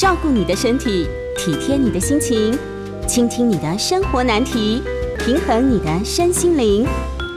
[0.00, 2.58] 照顾你的身体，体贴你的心情，
[3.06, 4.82] 倾听你的生活难题，
[5.18, 6.86] 平衡你的身心灵。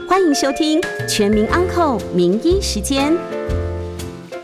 [0.08, 3.12] 欢迎收听《全民安扣名医时间》。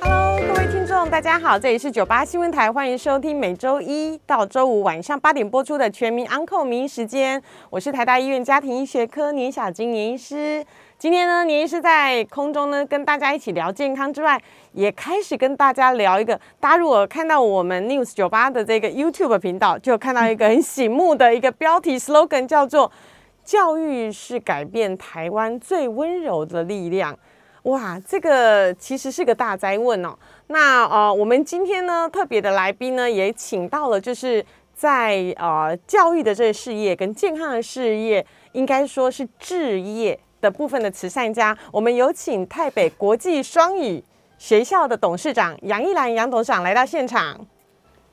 [0.02, 7.40] Hello，各位听众，大家好，这里是九八新闻台，欢迎收听每周一到周五晚上八点播出的《全民安扣名医时间》，
[7.70, 10.66] 我是台大医院家庭医学科年小金年医师。
[11.00, 14.38] 今天呢，年医师在空中呢跟大家一起聊健康之外，
[14.74, 22.92] 也开始跟大家聊一个，大家如果看到我们 News 九八的这个 YouTube 频道，就看到一个很醒目的一个标题 slogan，叫做
[23.46, 27.18] “教育是改变台湾最温柔的力量”。
[27.64, 30.14] 哇，这个其实是个大灾问哦。
[30.48, 41.58] 那呃，我们今天呢特别的来宾呢，也请到了，就是在呃教育的这个事业跟健康的事业，应该说是置业的部分的慈善家。
[41.72, 44.04] 我们有请台北国际双语
[44.38, 47.40] 学校的董事长杨一兰杨董事长来到现场。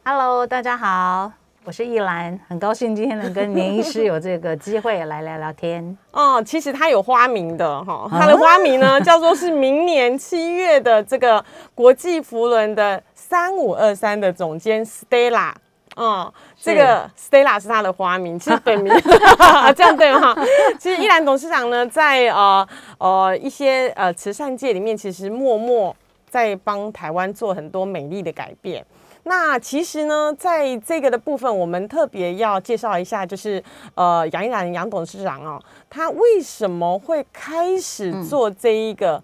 [0.05, 1.33] Hello，大家好，
[1.65, 5.97] 我是易兰，很高兴今天能跟年医师有这个机会来聊聊天。
[6.13, 15.53] 哦，其实他有花名的哈，他的花名呢叫做是明年七月的这个国际福伦的三五二三的总监 Stella。
[15.97, 18.93] 哦，这个 Stella 是他的花名，其实本名
[19.77, 20.35] 这样对吗？
[20.79, 22.67] 其实依兰董事长呢，在呃
[22.99, 25.95] 呃一些呃慈善界里面，其实默默
[26.29, 28.85] 在帮台湾做很多美丽的改变。
[29.25, 33.63] 那其实呢，在这个的部分，我们特别要介绍一下，就是
[33.95, 39.23] 呃杨依然杨董事长哦，他为什么会开始做这一个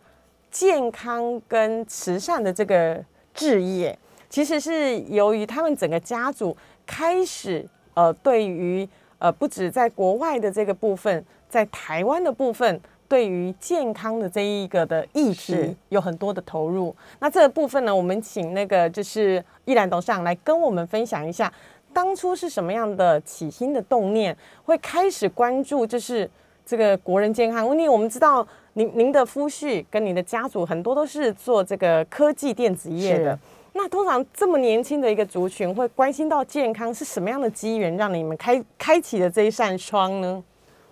[0.51, 3.99] 健康跟慈善的这个置业？
[4.29, 8.89] 其实是由于他们整个家族开始呃，对于
[9.19, 12.81] 呃不止在国外的这个部分，在台湾的部分。
[13.09, 21.53] 对于健康的这一个的议题有很多的投入，那这个部分呢，我们请那个就是依兰董事长来跟我们分享一下，
[21.93, 26.27] 当初是什么样的起心的动念，会开始关注就是
[26.65, 27.67] 这个国人健康？
[27.67, 33.39] 因为我们知道您您的夫婿跟您的家族很多都是做这个科技电子业的是，
[33.73, 40.45] 那通常这么年轻的一个族群会关心到健康，是什么样的机缘让你们开开启了这一扇窗呢？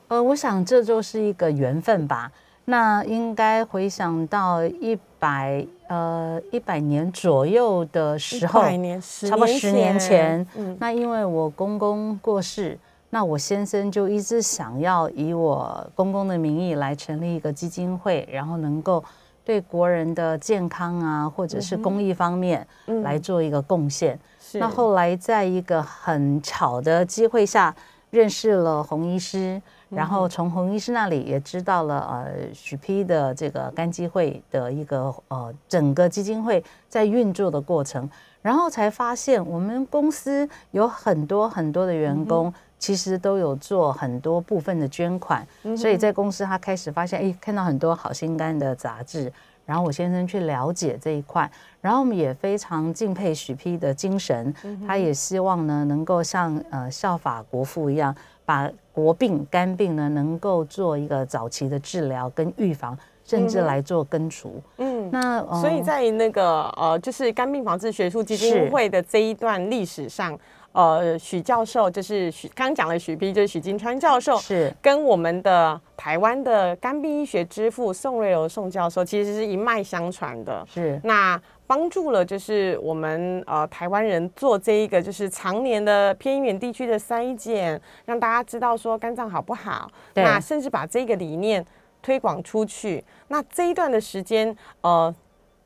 [0.09, 2.33] 呃，我想这就是一个缘分吧。
[2.65, 10.47] 那应该回想到一百呃一百年左右的时候，100年十差不多十年前。
[10.57, 19.03] 嗯那因为我公公过世，那我先生就一直想要以我公公的名义来成立一个基金会，然后能够
[19.45, 24.19] 对国人的健康啊，或者是公益方面嗯来做一个贡献。
[24.41, 24.59] 是。
[24.59, 27.75] 那后来在一个很巧的机会下
[28.11, 38.09] 认识了洪医师，然后从洪医师那里也知道了呃许批的这个肝基会的一个呃整个基金会在运作的过程，
[38.43, 42.53] 然后才发现我们公司有很多很多的员工。
[42.81, 45.47] 其实都有做很多部分的捐款，
[45.77, 49.31] 所以在公司他开始发现，哎，看到很多好心肝的杂志，
[49.67, 51.49] 然后我先生去了解这一块，
[51.83, 54.53] 然后我们也非常敬佩许批的精神，
[54.87, 64.61] 他也希望呢能够像呃效法国父一样，把国病肝病呢能够做一个早期的治疗跟预防，甚至来做根除。
[64.79, 68.71] 嗯，那呃所以在那个呃，就是肝病防治学术基金是。
[68.71, 70.39] 会的这一段历史上，
[70.72, 80.64] 呃，许教授就是许刚讲了许批，就是许金川教授，是跟我们的台湾的肝病医学之父宋瑞柔宋教授，其实是一脉相传的。
[80.69, 91.64] 是那帮助了就是我们呃台湾人做这一个就是常年的偏远地区的筛检，让大家知道说肝脏好不好，那甚至把这个理念
[92.02, 93.04] 推广出去。
[93.28, 95.14] 那这一段的时间，呃，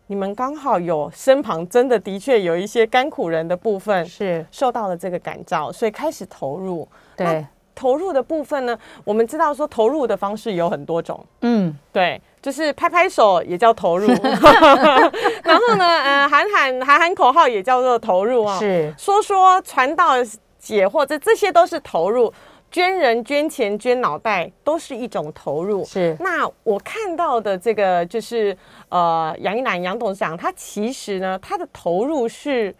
[0.06, 6.86] 你们刚好有身旁真的的确有一些甘苦人的部分是，受到了这个感召，所以开始投入。
[7.16, 14.06] 对，投入的部分呢，我们知道说投入的方式有很多种，嗯，对，就是拍拍手也叫投入，
[15.42, 18.92] 然后呢，呃，喊喊喊喊口号也叫做投入啊、是。
[18.98, 20.12] 说说传道
[20.58, 22.32] 解惑，这这些都是投入。
[22.74, 25.84] 捐人、捐钱、捐脑袋都是一种投入。
[25.84, 28.56] 是那我看到的这个就是
[28.88, 32.74] 呃，杨一楠杨董事长，他其实呢，他的投入是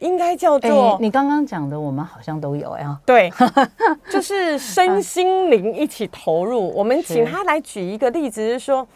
[0.00, 2.98] 应该叫哎、做、你刚刚讲的，我们好像都有呀。
[3.06, 3.30] 对，
[4.10, 6.72] 就是身心灵一起投入。
[6.74, 8.88] 我们请他来举一个例子，是说，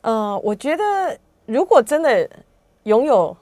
[0.00, 0.82] 呃，我觉得
[1.44, 2.26] 如果真的
[2.84, 3.36] 拥有，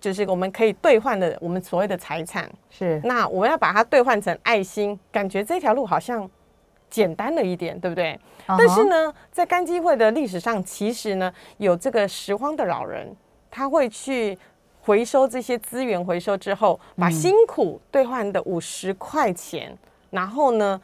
[0.00, 6.28] 就是我们可以兑换的我们所谓的财产，是那我们要把它兑换成爱心，感觉这条路好像
[6.88, 8.18] 简单了一点，对不对？
[8.46, 13.14] 嗯但是呢，在干机会的历史上，其实呢有这个拾荒的老人，
[13.50, 14.38] 他会去
[14.80, 19.76] 回收这些资源回收之后，把辛苦兑换的五十块钱，
[20.08, 20.80] 然后呢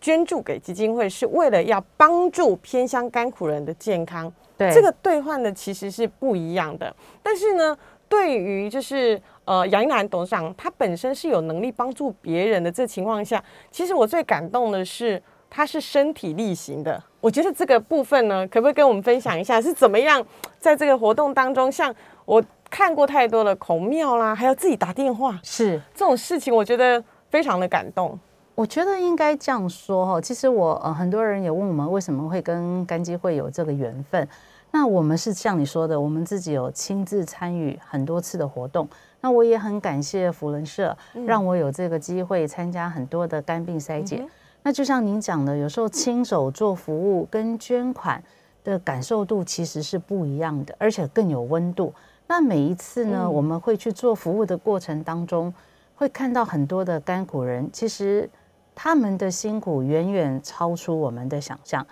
[0.00, 4.32] 捐助给基金会，是为了要帮助偏乡甘苦人的健康。
[4.56, 6.94] 对，这个兑换的其实是不一样的。
[7.20, 7.76] 但是呢，
[8.12, 17.02] 对于就是呃杨一楠董事长，他本身是有能力帮助别人的这情况下，其实我最感动的是他是身体力行的。
[17.22, 20.22] 我觉得这个部分呢，可不可以跟我们分享一下是怎么样
[20.58, 21.94] 在这个活动当中，像
[22.26, 28.18] 我看过太多的孔庙啦，还有自己打电话是这种事情，我觉得非常的感动。
[28.54, 34.28] 我觉得应该这样说哈，其实我呃很多人也问我们为什么会跟干基会有这个缘分。
[34.74, 38.88] 那我们是像你说的，我们自己有亲自参与很多次的活动。
[39.20, 40.96] 那我也很感谢福伦社，
[41.26, 44.26] 让我有这个机会参加很多的肝病筛检。
[44.62, 48.20] 那就像您讲的，有时候亲手做服务跟捐款
[48.64, 51.92] 的感受度其实是不一样的，而且更有温度。
[52.26, 55.52] 那每一次呢，我们会去做服务的过程当中，
[55.94, 58.28] 会看到很多的甘苦人，其实。
[58.74, 61.86] 他们的辛苦远远超出我们的想象，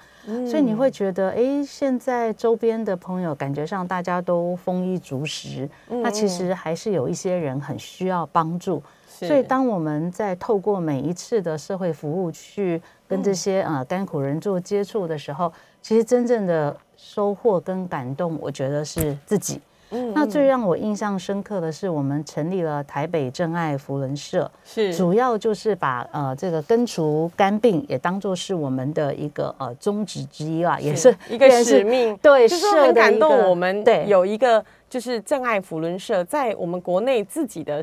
[0.49, 8.83] 所以你会觉得，哎，现在周边的朋友感觉上大家都丰衣足食，那其实还是有一些人很需要帮助。
[9.07, 19.61] 所以当我们在透过每一次的社会服务去跟这些呃甘苦人做接触的时候，其实真正的收获跟感动，我觉得是自己。
[19.91, 32.17] 那最让我印象深刻的是，我们成立了台北真爱福人社，是主要就是把呃这个根除肝病也当做是我们的一个呃宗旨之一啦，也是一个使命。
[32.19, 33.49] 对，就是很感动。
[33.49, 37.83] 我们对有一个就是真爱福伦社，在我们国内自己的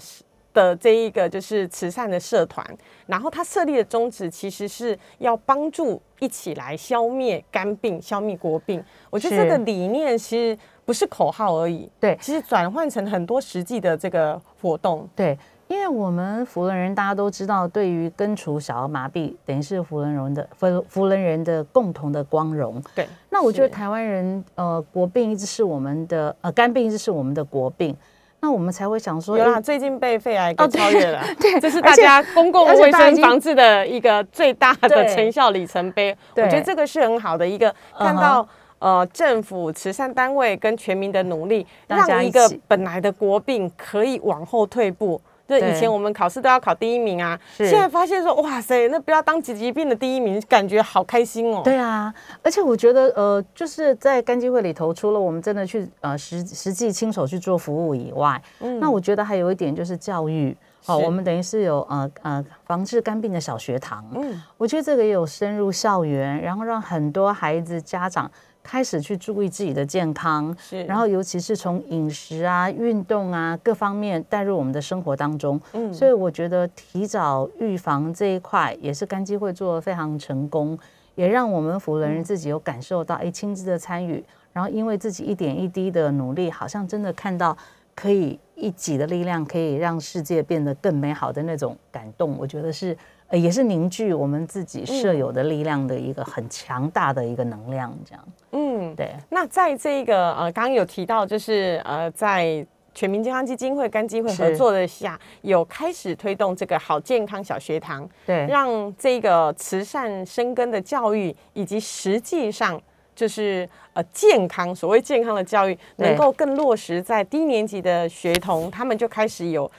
[0.54, 2.66] 的这一个就是慈善的社团，
[3.06, 8.82] 然后它设立的宗旨其实是要帮助一起来消灭肝病、消灭国病。
[9.10, 10.58] 我觉得这个理念其实。
[10.88, 15.38] 不是口号而已，对，其实转换成很多实际的这个活动，对，
[15.68, 23.06] 因为我们福伦人大家都知道，对于根除小儿麻痹，等于是福伦人的福福伦人的共同的光荣，对。
[23.30, 27.94] 那我觉得台湾人呃国病一直是我们的呃肝病一直是我们的国病，
[28.40, 38.48] 那我们才会想说，有啦，最近被肺癌给超越了， 对，这是大家公共卫生防治的一个最大的成效里程碑，我觉得这个是很好的一个看到。
[38.80, 45.22] 呃，政府、慈善单位跟全民的努力，让一个本来的国病可以往后退步。
[45.48, 51.62] 就以前我们考试都要考第一名啊，现在发现说，哇塞，那不要当疾病的第一名，感觉好开心哦。
[51.64, 52.14] 对啊，
[52.44, 60.54] 而且我觉得，呃，就是在肝基会里头，除了我们真的去呃实实际亲手去做服务以外，嗯，那我觉得还有一点就是教育。
[60.84, 64.06] 好，我们等于是有呃呃防治肝病的小学堂。
[64.16, 68.30] 嗯，我觉得这个也有深入校园，然后让很多孩子家长。
[68.68, 75.60] 开始去注意自己的健康，是，然后尤其是从饮食啊、运动啊各方面带入我们的生活当中。
[75.72, 80.78] 嗯，所以我觉得提早预防这一块也是肝基会做的非常成功，
[81.16, 84.22] 也让我们福人自己有感受到，哎，亲自的参与，
[84.52, 87.58] 然后因为自己一点一滴的努力，好像真的看到
[87.96, 92.98] 可以一己的力量可以让世界变得更美好的那种感动，我觉得是。
[93.30, 98.26] 呃，也是凝聚我们自己舍友的力量的一个很强大的一个能量，这样。
[98.52, 99.12] 嗯，对。
[99.30, 112.82] 那在这个呃，刚刚有提到，就是呃，在全民健康基金会跟基会合作的下，有开始推动这个好健康小学堂，对，让这个慈善生根的教育，以及实际上
[113.14, 119.70] 就是呃健康，所谓健康的教育，能够更落实在低年级的学童，他们就开始有。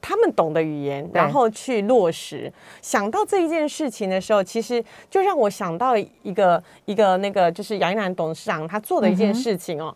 [0.00, 2.52] 他们懂的语言，然后去落实。
[2.80, 9.94] 想到这一件事情的时候，其实就让我想到一个一个那个，就是杨一楠董事长他做的一件事情哦。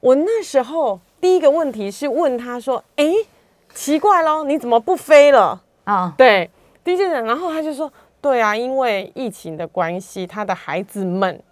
[0.00, 3.12] 我那时候第一个问题是问他说：“哎，
[3.74, 6.50] 奇怪喽，你怎么不飞了？”啊，对，
[6.82, 11.42] 第一件事，然后他就说：“对啊，因为疫情的关系，他的孩子们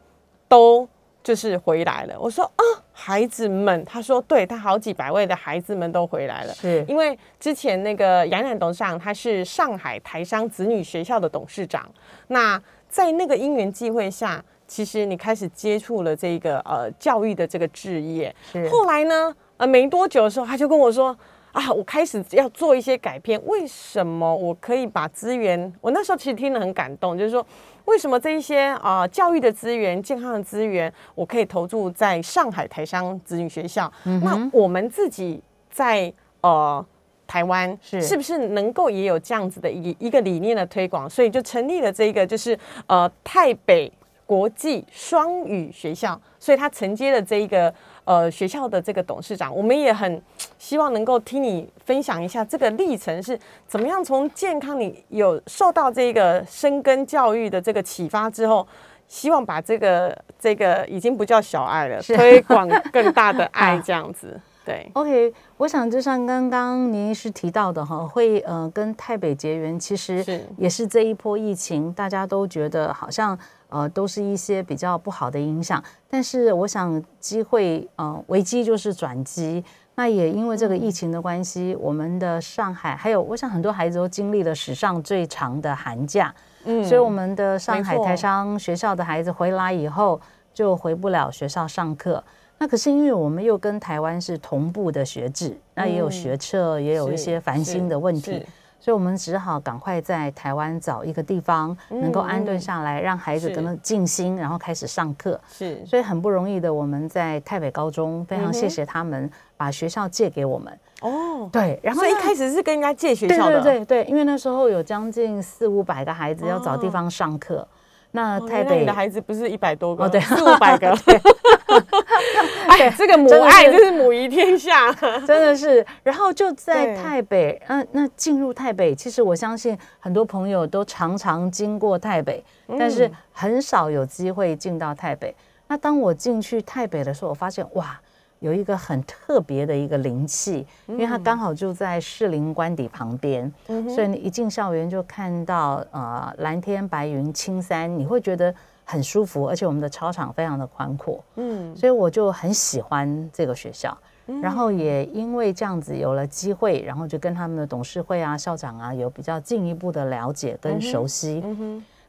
[0.49, 0.89] 都。”
[1.25, 2.15] 就是回来了。
[2.21, 2.63] 我说啊，
[2.93, 6.53] 孩子们，他说，对他好几百位的孩子们都回来了。
[6.53, 11.91] 是因为之前那个杨冉董事长，他是上海台商子女学校的董事长。
[12.29, 18.35] 那在那个因缘际会下，其实你开始接触了这个呃教育的这个置业。
[18.71, 21.17] 后来呢，呃，没多久的时候，他就跟我说
[21.55, 23.41] 啊，我开始要做一些改变。
[23.47, 25.73] 为什么我可以把资源？
[25.81, 27.45] 我那时候其实听得很感动，就是说。
[27.87, 33.93] 为什么这一些啊教育的资源、健康的资源，我可以投注在上海台商子女学校？
[34.23, 35.39] 那我们自己
[35.71, 36.83] 在呃
[37.27, 41.11] 台湾是是不是能够也有这样子的一一个理念的推广？
[41.11, 43.93] 所以就成立了这个，就是呃台北
[44.25, 46.19] 国际双语学校。
[46.39, 47.73] 所以它承接了这一个
[48.05, 50.23] 呃学校的这个董事长，我们也很
[50.59, 58.67] 希望能够听你分享一下这个历程是怎么样从健康你有受到这个深耕教育的这个启发之后。
[59.07, 64.41] 希望把这个这个已经不叫小爱了，推广更大的爱， 这样子。
[64.65, 70.25] 对，OK，我想就像刚刚您医师提到的哈，会呃跟台北结缘，其实
[70.57, 73.39] 也是这一波疫情，大家都觉得好像
[73.75, 75.83] 呃都是一些比较不好的影响。
[76.09, 79.65] 但是我想机会呃危机就是转机，
[79.97, 86.33] 那也因为这个疫情的关系，我们的上海还有我想很多孩子都经历了史上最长的寒假。
[86.65, 90.19] 嗯，所以我们的上海台商学校的孩子回来以后
[90.55, 92.23] 就回不了学校上课。
[92.57, 98.41] 那可是因为我们又跟台湾是同步的学制，那也有学测，也有一些繁星的问题，
[98.85, 105.41] 所以我们只好赶快在台湾找一个地方能够安顿下来，让孩子跟他静心，然后开始上课。
[105.51, 110.79] 是，所以很不容易的，我们在台北高中非常谢谢他们把学校借给我们。
[111.01, 117.67] 哦，对，然后一开始是跟人家借学校的，对对对，因为那时候有将近四五百个孩子要找地方上课，
[118.11, 120.95] 那台北的孩子不是一百多个，哦对，四五百个，
[122.69, 124.93] 哎，这个母爱真是母仪天下，
[125.27, 125.85] 真的是。
[126.03, 132.45] 然后就在台北，嗯，那进入台北，其实我相信很多朋友都常常经过台北，
[132.79, 135.35] 但是很少有机会进到台北。
[135.69, 137.99] 那当我进去台北的时候，我发现哇。
[138.41, 143.51] 有一个很特别的一个灵气，因为它刚好就在士林官邸旁边，
[143.89, 148.55] 所以你一进校园就看到呃蓝天白云青山，你会觉得
[148.85, 153.97] 很舒服，而且我们的操场非常的宽阔，嗯，所以我就很喜欢这个学校，
[154.43, 161.43] 然后也因为这样子有了机会，然后就跟他们的董事会啊、校长啊有比较进一步的了解跟熟悉。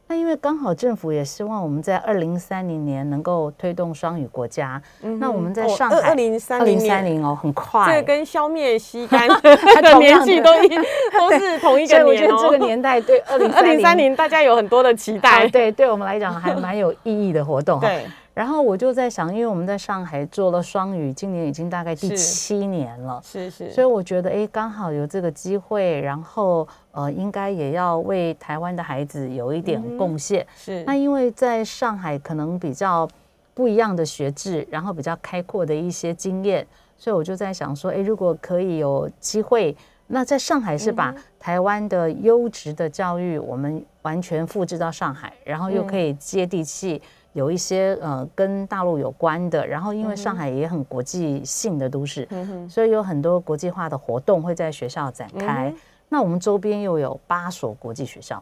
[0.08, 4.82] 那因为刚好政府也希望我们在二零三零年能够推动双语国家。
[5.20, 12.06] 那我们在上海二零三零三零哦，很快，这跟消灭吸干 的年纪都一都是同一个年。
[12.06, 15.48] 我觉得这个年代对二零二零三零大家有很多的期待。
[15.50, 17.80] 对，对我们来讲还蛮有意义的活动。
[17.80, 18.06] 对。
[18.36, 30.46] 然后我就在想，因为我们在上海做了双语，今年已经大概第七年了，是是，所以我觉得哎，刚好有这个机会，然后呃，应该也要为台湾的孩子有一点贡献。
[30.58, 33.08] 是，那因为在上海可能比较
[33.54, 39.74] 不一样的学制，然后比较开阔的一些经验，所以我就在想说，哎，如果可以有机会，
[40.08, 47.02] 那在上海是把台湾的优质的教育，我们完全复制到上海，然后又可以接地气。
[47.36, 52.26] 有一些呃跟大陆有关的，然后因为上海也很国际性的都市，
[52.70, 55.72] 所以有很多国际化的活动会在学校展开。
[56.08, 58.42] 那我们周边又有八所国际学校，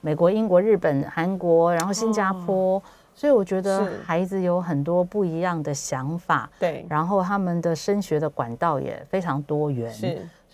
[0.00, 2.82] 美国、英国、日本、韩国，然后新加坡，
[3.14, 9.92] 所以我觉得孩子有很多不一样的想法，对，然后他们的升学的管道也非常多元。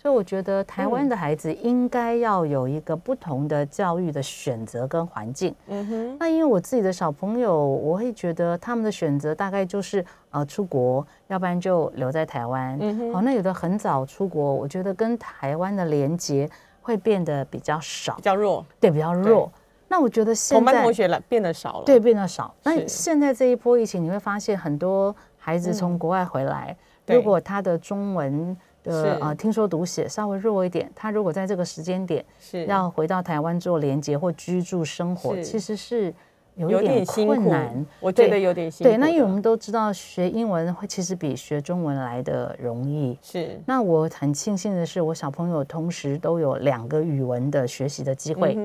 [0.07, 5.53] 所以我觉得台湾的孩子应该要有一个不同的教育的选择跟环境。
[5.67, 6.17] 嗯哼。
[6.17, 12.77] 那因为我自己的小朋友，我会觉得他们的选择大概就是呃出国，要不然就留在台湾。
[12.79, 13.15] 嗯哼。
[13.15, 16.49] 哦，那有的很早出国，我觉得跟台湾的连接
[16.81, 18.65] 会变得比较少，比较弱。
[18.79, 19.51] 对，比较弱。
[19.89, 21.83] 那我觉得现在同班同学了变得少了。
[21.85, 22.55] 对，变得少。
[22.63, 28.55] 那现在这一波疫情，你会发现很多孩子从国外回来，如果他的中文。
[28.87, 36.13] 呃呃，听说读写稍微弱一点，他如果在这个时间点是要回到台湾做连接或居住生活，其实是
[36.55, 37.85] 有点困难。
[37.99, 38.89] 我觉得有点辛苦。
[38.89, 43.17] 对，那因为我们都知道学英文会其实比学中文来的容易。
[43.21, 43.59] 是。
[43.65, 48.55] 那我很庆幸的是，我小朋友同时都有两个语文的学习的机会，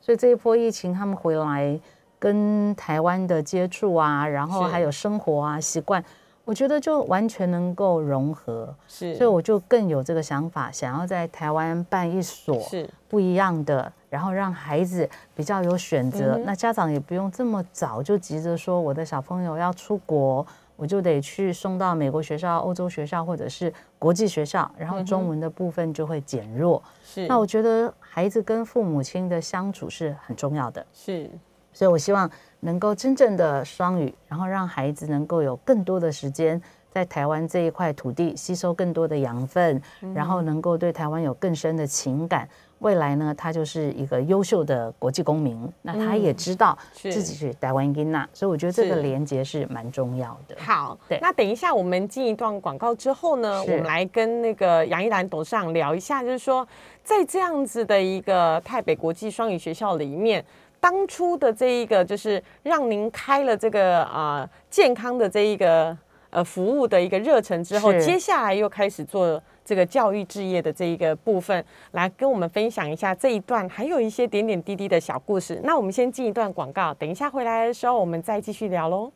[0.00, 1.78] 所以这一波疫情他们回来
[2.18, 6.02] 跟台湾的接触啊，然后还有生活啊习惯。
[6.44, 20.44] 我觉得就完全能够融合，是，所以我就更有这个想法，想要在台湾办一所是不一样的，然后让孩子比较有选择，那家长也不用这么早就急着说我的小朋友要出国，
[20.74, 26.82] 我就得去送到美国学校、欧洲学校或者是国际学校，然后中文的部分就会减弱。
[27.04, 30.84] 是，那我觉得孩子跟父母亲的相处是很重要的。
[30.92, 31.30] 是，
[31.72, 32.28] 所以我希望。
[32.64, 36.60] 能够真正的双语，然后让孩子能够有更多的时间
[36.92, 39.82] 在台湾这一块土地吸收更多的养分，
[40.14, 42.48] 然后能够对台湾有更深的情感。
[42.78, 45.72] 未来呢，他就是一个优秀的国际公民。
[45.82, 50.56] 那他也知道自己是台湾英娜，所以我觉得这个连接是蛮重要的。
[50.58, 51.18] 好，对。
[51.20, 56.66] 那等一下我们进一段广告之后呢，我们来跟那个杨一兰董事长聊一下，就是说
[57.02, 60.44] 在这样子的一个台北国际双语学校里面。
[60.82, 65.96] 当初的这一个就是让您开了这个啊健康的这一个
[66.30, 75.60] 呃服务的一个热忱之后，接下来又开始做这个教育置业的这一个部分，来跟我们分享一下这一段还有一些点点滴滴的小故事。
[75.62, 79.12] 那我们先进一段广告，等一下回来的时候我们再继续聊喽。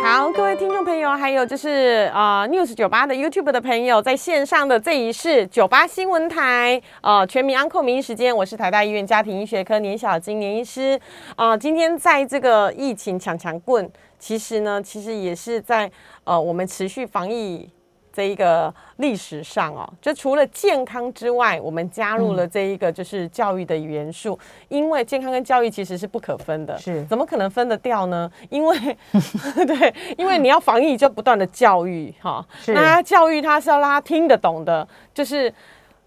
[0.00, 10.98] 好，各位听众朋友，还有就是呃 News 九八的 YouTube 的朋友，在线上的这一是九八新闻台呃全民安扣名医时间，我是台大医院家庭医学科年小金年医师
[11.34, 15.90] 啊、今天在这个疫情抢强棍，其实呢，其实也是在
[16.24, 17.68] 呃我们持续防疫。
[18.18, 24.36] 这一个历史上哦，就除了健康之外，我们加入了这一个就是教育的元素，
[24.68, 27.04] 因为健康跟教育其实是不可分的，是。
[27.04, 28.28] 怎么可能分得掉呢？
[28.50, 28.76] 因为
[29.64, 32.74] 对，因为你要防疫就不断的教育哈，是。
[32.74, 35.54] 那教育他是要让他听得懂的，就是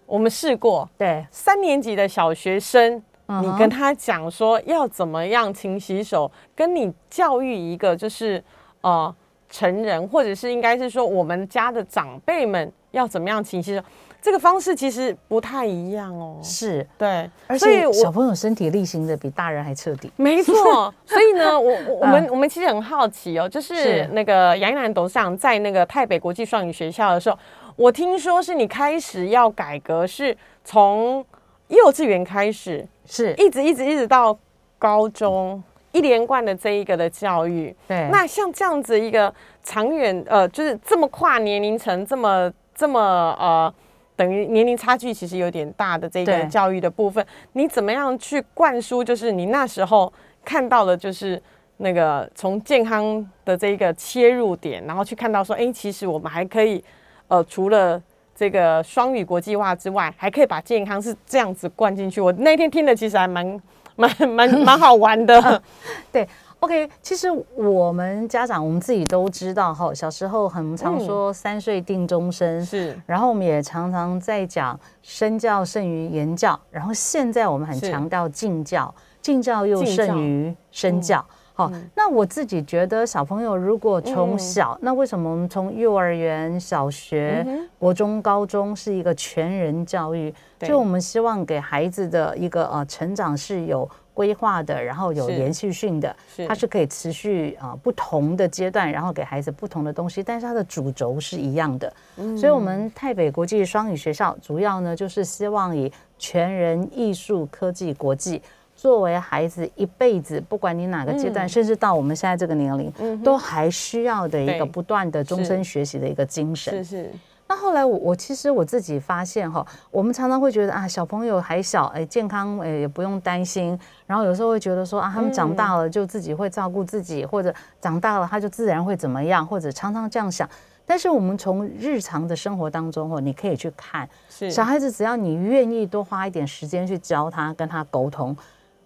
[0.04, 3.02] 我们试过对，三年级的小学生。
[3.28, 8.42] 嗯你跟他讲说要怎么样勤洗手，跟你教育一个就是
[8.82, 9.14] 呃
[9.52, 13.82] 成人，或者是应该是说我们家的长辈们要怎么样勤洗手，
[14.22, 16.40] 这个方式其实不太一样哦。
[16.42, 20.10] 是，对，而且小朋友身体力行的比大人还彻底。
[20.16, 27.38] 没错， 所以呢，我我我们我们其实很好奇哦，就是是那个杨一楠董事长在那个台北国际双语学校的时候，
[27.76, 31.22] 我听说是你开始要改革，是从
[31.68, 34.38] 幼稚园开始，是，一直一直一直到
[34.78, 35.62] 高中。
[35.92, 39.32] 一连贯的这一个的教育，对，那像这样子一个
[39.62, 43.00] 长远，呃，就是这么跨年龄层，这么这么
[43.38, 43.72] 呃，
[44.16, 49.04] 等于年龄差距其实有点大的这个教育的部分，你怎么样去灌输？
[49.04, 50.12] 就是你那时候
[50.44, 51.40] 看到的，就是
[51.76, 56.82] 那个从健康的这个切入点，然后去看到说，哎、其实我们还可以，
[57.28, 58.00] 呃，除了
[58.34, 62.20] 这个双语国际化之外，还可以把健康是这样子灌进去。
[62.20, 63.60] 我那天听的其实还蛮
[63.96, 65.62] 蛮蛮蛮好玩的，
[66.10, 66.28] 对
[66.60, 71.06] ，OK，其实我们家长我们自己都知道哈，小时候很常嗯。
[71.06, 72.98] 说三岁定终身，是。
[73.06, 77.90] 然后我们也常常在讲身教胜于言教，然后现在我们很是。
[77.90, 81.24] 强调敬教，敬教又胜于身教。
[81.54, 90.32] 好，那我自己觉得小朋友如果从嗯小，那为什么我们从幼儿园、小学、嗯国中、高中是一个全人教育？
[90.58, 101.92] 对就我们希望给孩子的一个呃成长是有规划的，然后有是连续性的，是它是可以持续啊、呃不同的阶段，然后给孩子不同的东西，但是它的主轴是一样的。
[102.16, 108.40] 所以，我们台北国际双语学校主要呢就是希望以全人艺术、科技、国际。
[108.82, 116.82] 作为孩子一辈子，不管你哪个阶段，嗯甚至到我们现在这个年龄，嗯都还需要的一个不断的终身学习的一个精神。
[116.82, 117.10] 是是，
[117.46, 123.78] 那后来我我其实我自己发现哈，我们常常会觉得啊，小朋友还小，哎，健康哎也不用担心。
[124.04, 130.50] 然后有时候会觉得说啊，他们长大了就自己会照顾自己，或者长大了他就自然会怎么样，或者常常这样想。
[130.84, 138.36] 但是我们从日常的生活当中哦，你可以去看是小孩子，只要你愿意多花一点时间去教他，跟他沟通。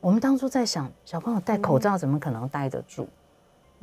[0.07, 3.09] 我们当初在想，小朋友戴口罩怎么可能戴得住？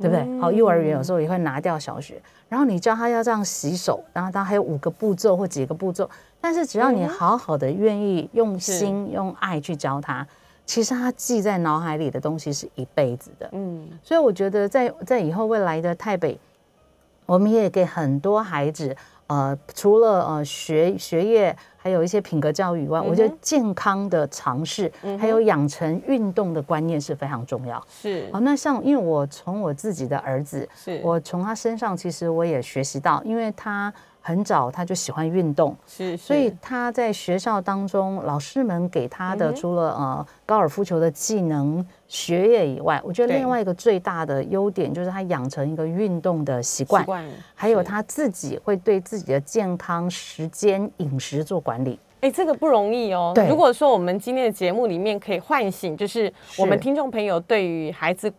[0.00, 0.40] 对不对？
[0.40, 6.08] 好，幼儿园有时候也会拿掉小学，然后你教他要这样洗手，然后他还有五个步骤或几个步骤，
[6.40, 10.26] 但是只要你好好的愿意用心、用爱去教他，
[10.64, 13.46] 其实他记在脑海里的东西是一辈子的。
[13.52, 16.40] 嗯，所以我觉得在在以后未来的台北，
[17.26, 21.54] 我们也给很多孩子，呃，除了呃学学业，
[21.84, 27.86] 还有一些品格教育以外，我觉得健康的尝试，还有养成运动的观念是非常重要。
[27.90, 33.92] 是好，那像因为我从我自己的儿子，是，我从他身上其实我也学习到，因为他
[34.26, 52.00] 很早他就喜欢运动，是，所以他在学校当中，老师们给他的除了呃高尔夫球的技能、学业以外，我觉得另外一个最大的优点就是他养成一个运动的习惯习，惯，还有他自己会对自己的健康、时间、饮食做管理。
[52.22, 53.34] 哎、这个不容易哦。
[53.46, 56.32] 如果说我们今天的节目里面可以唤醒，就是。
[56.56, 58.32] 我们听众朋友对于孩子，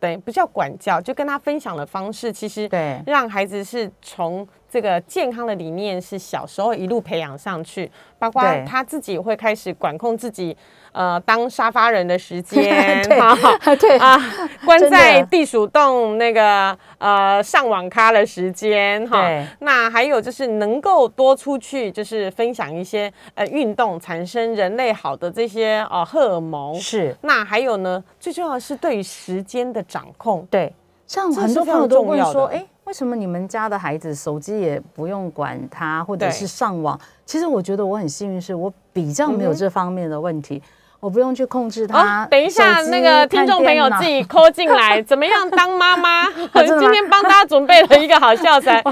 [0.00, 3.02] 对，不叫管教，就跟他分享的方式，其实对。
[3.06, 10.56] 让孩子是从这个健康的理念是小时候一路培养上去，包括他自己会开始管控自己，
[10.98, 14.18] 呃，当沙发人的时间， 对哈 对啊，
[14.64, 19.46] 关在地鼠洞那个呃上网咖的时间哈对。
[19.60, 26.74] 那还有就是能够多出去，就是分享一些呃运动产生人类好的这些呃荷尔蒙。
[26.74, 30.44] 是那还有呢，最重要的是对于时间的掌控。
[30.50, 30.74] 对，
[31.06, 36.98] 像这很多朋友都重要问说，哎，为什么你们家的孩子手机也不用管他，或者是上网？
[37.24, 40.60] 其实我觉得我很幸运，是我比较没有这方面的问题。
[41.00, 42.28] 我不用去控制他、哦。
[42.28, 46.26] 等一下，那个听众朋友自己扣进来， 怎么样当妈妈？
[46.52, 48.82] 今天帮大家准备了一个好教材，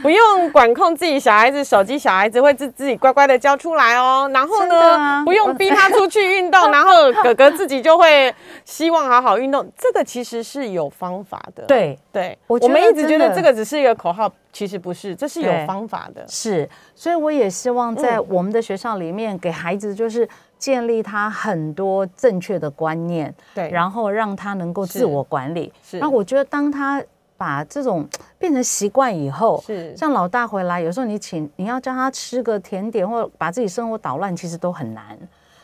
[0.00, 4.30] 不用管控自己小孩子手机，小孩子会自自己乖乖的交出来哦。
[4.32, 8.32] 然后呢，不用逼他出去运动，然后哥哥自己就会
[8.64, 9.66] 希望好好运动。
[9.76, 11.64] 这个其实是有方法的。
[11.64, 16.24] 对对，我们一直觉得这个只是一个口号，其实不是，这是有方法的。
[16.28, 20.28] 是，所以我也希望在我们的学校里面给孩子就是。
[20.58, 25.72] 建立他很多正确的观念，对，然后让他能够自我管理。
[25.82, 27.02] 是，那我觉得当他
[27.36, 35.16] 把这种 变成习惯以后，是，像老大回来，有时候你请你要叫他吃个甜点，或把自己生活捣乱，其实都很难。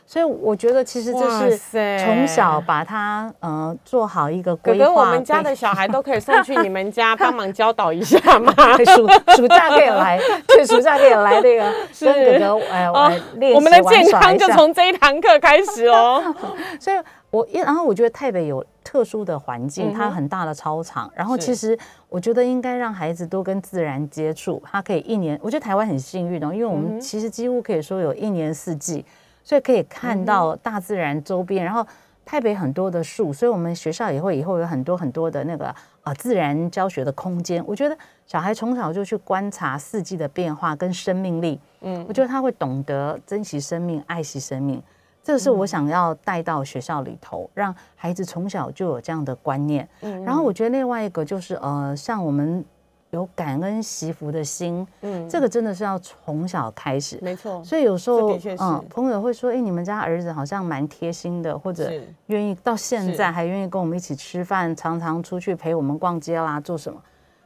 [0.04, 1.58] 所以我觉得其实就是
[2.04, 4.78] 从小把他呃做好一个规划。
[4.78, 8.52] 哥哥，我们家的小孩都可以送去你们家 帮忙教导一下吗？
[8.94, 16.22] 暑暑假可以来，对，暑假可以来那个 跟哥哥哎练习我们的健康就从这一堂课开始哦。
[16.78, 16.96] 所以
[17.30, 21.78] 我一然后我觉得台北有特殊的环境，它很大的操场，然后其实
[22.10, 24.62] 我觉得应该让孩子多跟自然接触。
[24.70, 29.02] 他可以一年，我觉得台湾很幸运哦，因为我们其实几乎可以说有一年四季。
[29.44, 31.86] 所以可以看到大自然周边，然后
[32.24, 37.62] 台北很多的树，所以我们学校也会以后有很多很多的那个啊自然教学的空间。
[37.66, 44.82] 我觉得小孩从小就去观察四季的变化跟生命力，嗯，我觉得他会懂得珍惜生命、爱惜生命。
[45.24, 49.88] 这是我想要带到学校里头，让孩子从小就有这样的观念。
[50.00, 52.64] 嗯，然后我觉得另外一个就是呃，像我们。
[53.12, 57.62] 有感恩惜福的心，嗯，这个真的是要从小开始，没错。
[57.62, 61.92] 所以有时候，嗯，朋友会说，哎，你们家儿子好像蛮贴心的，或者
[62.28, 66.98] 愿意到现在还愿意跟我们一起吃饭，常常出去陪我们逛街啦，做什么？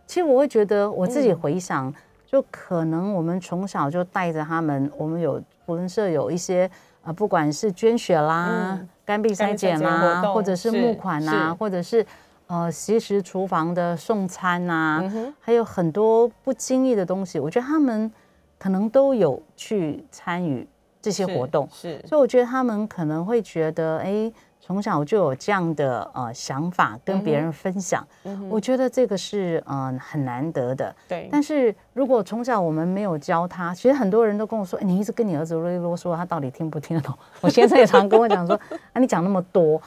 [0.07, 1.93] 其实我会觉得，我自己回想，
[2.25, 6.71] 就可能我们从小就带着他们，我们有福伦社有一些
[7.03, 12.07] 啊，不管是捐血啦、肝病筛检啦，或者是募款啊，或者是。
[12.49, 15.03] 呃，其实厨房的送餐呐，
[15.41, 18.11] 还有很多不经意的东西，我觉得他们
[18.59, 20.67] 可能都有去参与
[21.03, 28.07] 这些活动，是，所以我觉得他们可能会觉得，哎，从小就有这样的呃想法跟别人分享，
[28.49, 31.29] 我觉得这个是嗯很难得的，对。
[31.31, 37.13] 但是如果从小我们没有教他，其实很多人都跟我说，你一直跟你儿子啰里啰嗦，他到底听不听得懂？
[37.41, 38.55] 我先生也常跟我讲说，
[38.93, 39.83] 啊，你讲那么多。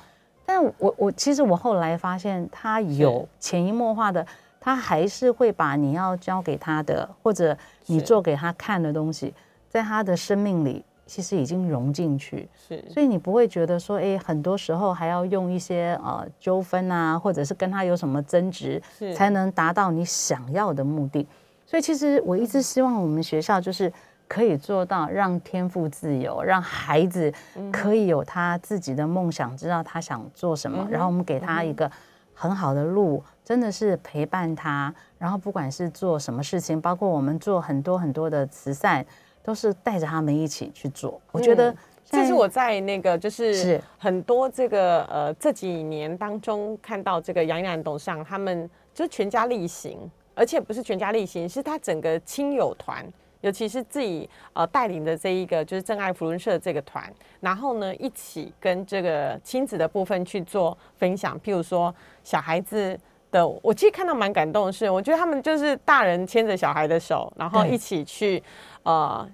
[0.52, 4.26] 但我我其实我后来发现，他有潜移默化的，
[4.60, 9.32] 他还是会把你要教给他的，或者你做给他看的东西，
[9.70, 12.50] 在他的生命里，其实已经融进去。
[12.68, 18.82] 是，所以你不会觉得说，哎，很多时候还要用一些呃纠纷啊，或者是跟他有什么争执，
[19.16, 21.28] 才能达到你想要的目的。
[21.68, 23.94] 所以其实我一直希望我们学校就是。
[24.30, 27.34] 可以做到让天赋自由，让孩子
[27.72, 31.92] 可以有他自己的梦想，知道他想做什么，然后我们给他一个
[32.36, 34.94] 很好的路，真的是陪伴他。
[35.18, 39.04] 然后不管是做什么事情，包括我们做很多很多的慈善，
[39.42, 41.20] 都是带着他们一起去做。
[41.32, 49.98] 我觉得这是我在那个就是很多这个呃这几年当中看到这个杨洋董事长他们就是全家力行，
[50.36, 53.04] 而且不是全家力行，是他整个亲友团。
[53.42, 61.40] 尤其是自己呃带领的这一个就是真爱福伦社这个团，然后呢一起跟这个亲子的部分去做分享。
[61.40, 63.00] 譬如说小孩子
[63.32, 68.44] 的，我其实看到蛮感动的是，我觉得他们就是大人牵着小孩的手，然后一起去
[68.84, 69.26] 呃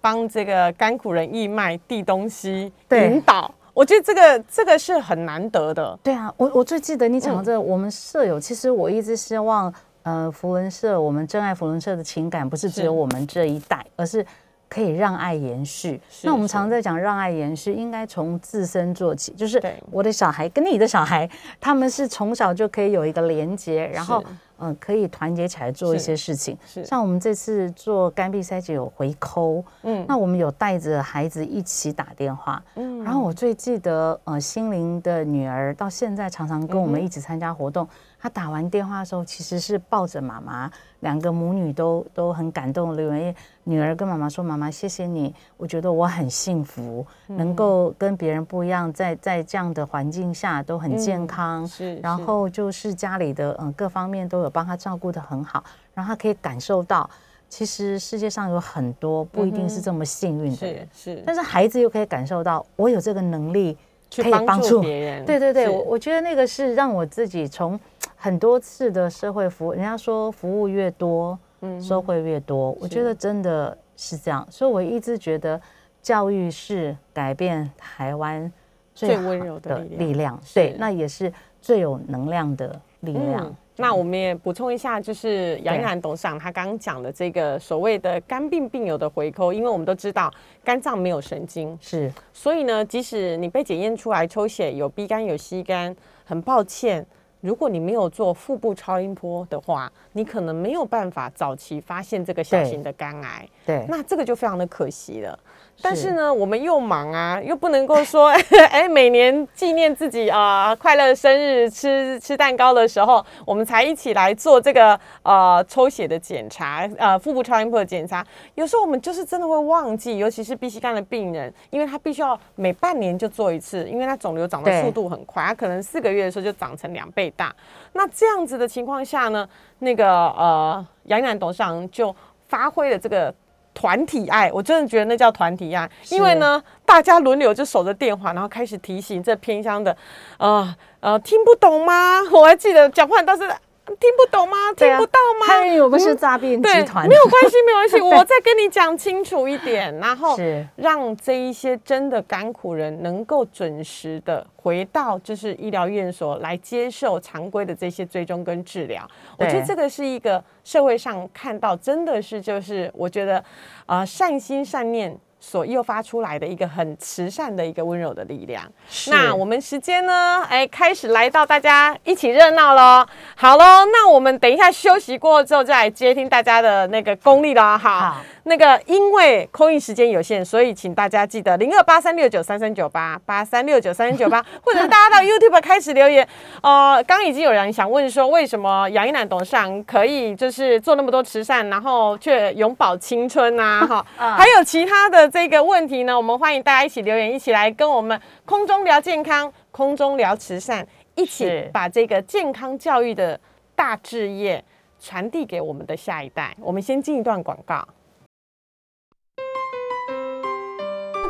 [0.00, 3.54] 帮这个甘苦人义卖递东西引导。
[3.72, 5.96] 我觉得这个这个是很难得的。
[6.02, 9.72] 对啊，我我最记得你讲的这个，我们舍友其实我一直希望。
[10.06, 14.24] 呃，福伦社，我们真爱福伦社的情感不是只有我们这一代，而是
[14.68, 16.00] 可以让爱延续。
[16.22, 21.28] 那我们常常在讲让爱延续，应该从自身做起，就是我的小孩跟你的小孩，
[21.60, 24.22] 他们是从小就可以有一个连接，然后。
[24.58, 26.56] 嗯，可以团结起来做一些事情。
[26.66, 37.86] 是，像我们这次做肝壁筛检有回扣，嗯，那我们有带着孩子一起打电话，嗯，然后我最记得，呃，心灵的女儿到现在常常跟我们一起参加活动。
[38.26, 40.68] 她打完电话的时候，其实是抱着妈妈，
[41.00, 55.62] 两个母女都都很感动的，因为女儿跟妈妈说：“妈妈，谢谢你，我觉得我很幸福，能够跟别人不一样，在在这样的环境下都很健康，是，然后就是家里的嗯各方面都有。”帮他照顾的很好，
[55.92, 57.08] 然后他可以感受到，
[57.48, 63.76] 其实世界上有很多不一定是这么幸运的人，是，但是孩子又可以感受到，我有这个能力
[64.08, 65.26] 去帮助别人。
[65.26, 67.78] 对对对，我我觉得那个是让我自己从
[68.16, 75.60] 很多次的社会服务，人家说服务越多，嗯，收获越多，我觉得真的是这样，所以我一直觉得
[76.02, 78.50] 教育是改变台湾
[78.94, 83.44] 最温柔的的力量，对，那也是最有能量的力量。
[83.44, 83.56] 嗯。
[83.78, 90.32] 那我们也补充一下，就是杨一兰董事长他刚刚讲的这个所谓的肝病病友的回扣，因为我们都知道
[90.64, 92.10] 肝脏没有神经，是。
[92.32, 97.04] 所以呢，即使你被检验出来抽血有 B 肝有 C 肝，很抱歉，
[97.46, 105.38] 如果你没有做腹部超音波的话，你可能没有办法早期发现这个小型的肝癌，对，那这个就非常的可惜了。
[105.82, 108.28] 但是呢，我们又忙啊，又不能够说，
[108.70, 118.26] 哎，每年纪念自己啊、快乐生日吃吃蛋糕的时候，我们才一起来做这个呃抽血的检查，呃腹部超音波的检查。
[118.54, 127.54] 有时候我们就是真的会忘记，尤其是 B 型肝的病人，因为他必须要每半年就做一次，因为他肿瘤长的速度很快，他可能四个月的时候就长成两倍大。
[127.92, 129.48] 那这样子的情况下呢，
[129.80, 132.14] 那个呃杨楠董事长就
[132.48, 133.32] 发挥了这个。
[133.76, 139.94] 团体爱，我真的觉得那叫团体爱，因为呢，大家轮流就守着电话，然后开始提醒这偏乡的，
[140.38, 142.22] 呃呃，听不懂吗？
[142.32, 143.46] 我还记得讲话倒是
[143.86, 144.56] 听不懂吗？
[144.76, 145.46] 听不到吗？
[145.46, 159.08] 他以为我们是嗯诈骗对集，团，没有关系，没有关系， 我再跟你讲清楚一点，然后 是让这一些真的甘苦人能够准时的回到就是医疗院所来接受常规的这些追踪跟治疗。
[159.38, 163.38] 我觉得对这个是一个社会上看到真的是就是我觉得
[163.86, 165.16] 啊、呃善心善念。
[165.48, 168.64] 所诱发出来的一个很慈善的一个温柔的力量。
[169.06, 170.42] 那我们时间呢？
[170.48, 173.06] 哎，开始来到大家一起热闹喽。
[173.36, 177.78] 好喽，那我们等一下休息过后之后再来接听大家的那个功力了。
[177.78, 186.26] 好，好那个因为空运时间有限，所以请大家记得零二八三六九三三九八八三六九三三九八， 或者是大家到 YouTube 开始留言。
[186.62, 193.80] 呃，刚已经有人想问说，为什么杨一楠董事长可以就是做那么多慈善，然后却永葆青春啊？
[193.86, 196.16] 哈，还有其他的这个问题呢？
[196.16, 203.40] 我们欢迎大家一起留言，一起来跟我们空中聊健康，空中聊慈善，一起把这个健康教育的
[203.74, 204.64] 大志业
[205.00, 206.54] 传递给我们的下一代。
[206.60, 207.84] 我们先进一段广告。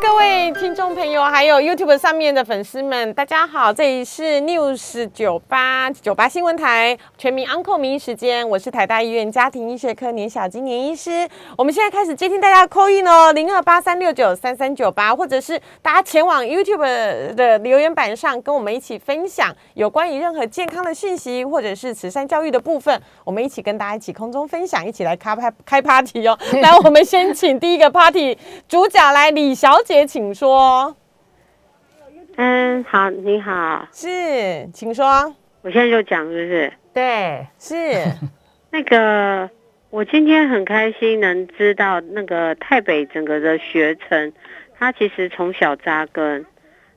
[0.01, 11.27] 各位听众朋友，还有 YouTube 上面的粉丝们，大家好，这里是 News 九八九八新闻台全民 Uncle 名医时间，我是台大医院家庭医学科年小金年医师。
[11.57, 26.39] 我们现在开始接听大家的 call in 哦，零二八三六九三三九八，或者是大家前往 YouTube 的留言板上跟我们一起分享有关于任何健康的讯息，或者是慈善教育的部分，我们一起跟大家一起空中分享，一起来开开开 party 哦。
[26.61, 28.37] 来，我们先请第一个 party
[28.69, 30.97] 主角来，李小姐，请说。
[32.35, 35.33] 嗯，好，你好，是，请说。
[35.63, 36.73] 我现在就讲，是不是？
[36.93, 37.77] 对，是，
[38.73, 39.49] 那个，
[39.91, 44.33] 我今天很开心能知道那个台北整个的学程，
[44.77, 46.45] 他其实从小扎根，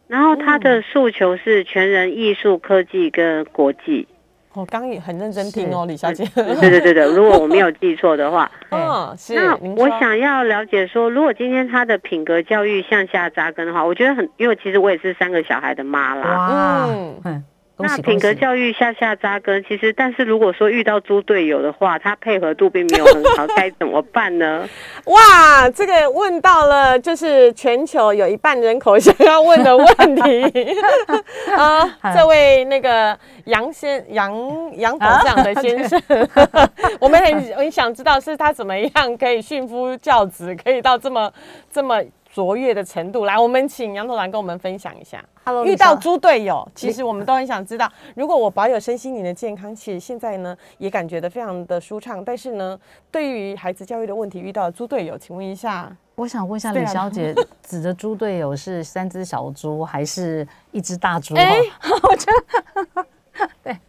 [0.07, 4.07] 然后他的诉求是全人艺术、科技跟国际。
[4.53, 6.25] 我刚刚也很认真听哦，李小姐。
[6.33, 9.55] 对对对对，如果我没有记错的话， 嗯，是那。
[9.75, 16.27] 我想要了解说，如果今天他的品格教育向下扎根的话，我觉得很，因为其实我也是三个小孩的妈啦。
[16.27, 16.87] 哇，
[17.25, 17.43] 嗯
[17.79, 24.67] 那喜品格，教育下下扎根，其实但是如果说遇到猪队友的话，他配合度并没有很好，该怎么办呢？
[25.05, 30.75] 哇，这个问到了，就是全球有一半人口想要问的问题。
[31.55, 34.31] 啊、这位那个杨先杨
[34.75, 36.01] 杨董事长的先生，
[36.99, 41.31] 我们很很想知道是他怎么样可以驯夫教子，可以到这么
[41.71, 43.25] 这么卓越的程度。
[43.25, 45.23] 来，我们请杨董事长跟我们分享一下。
[45.43, 52.23] Hello，遇到猪队友， 其实我们都很想知道，如果我保有身心灵的健康，其实现在呢也感觉的非常的舒畅。
[52.23, 52.79] 但是呢，
[53.11, 61.35] 对于孩子教育的问题，遇到猪队友，请问一下，我想问一下李小姐，指的猪队友是三只小猪还是一只大猪？
[61.35, 61.59] 啊哎
[62.03, 62.31] 我觉
[63.63, 63.75] 得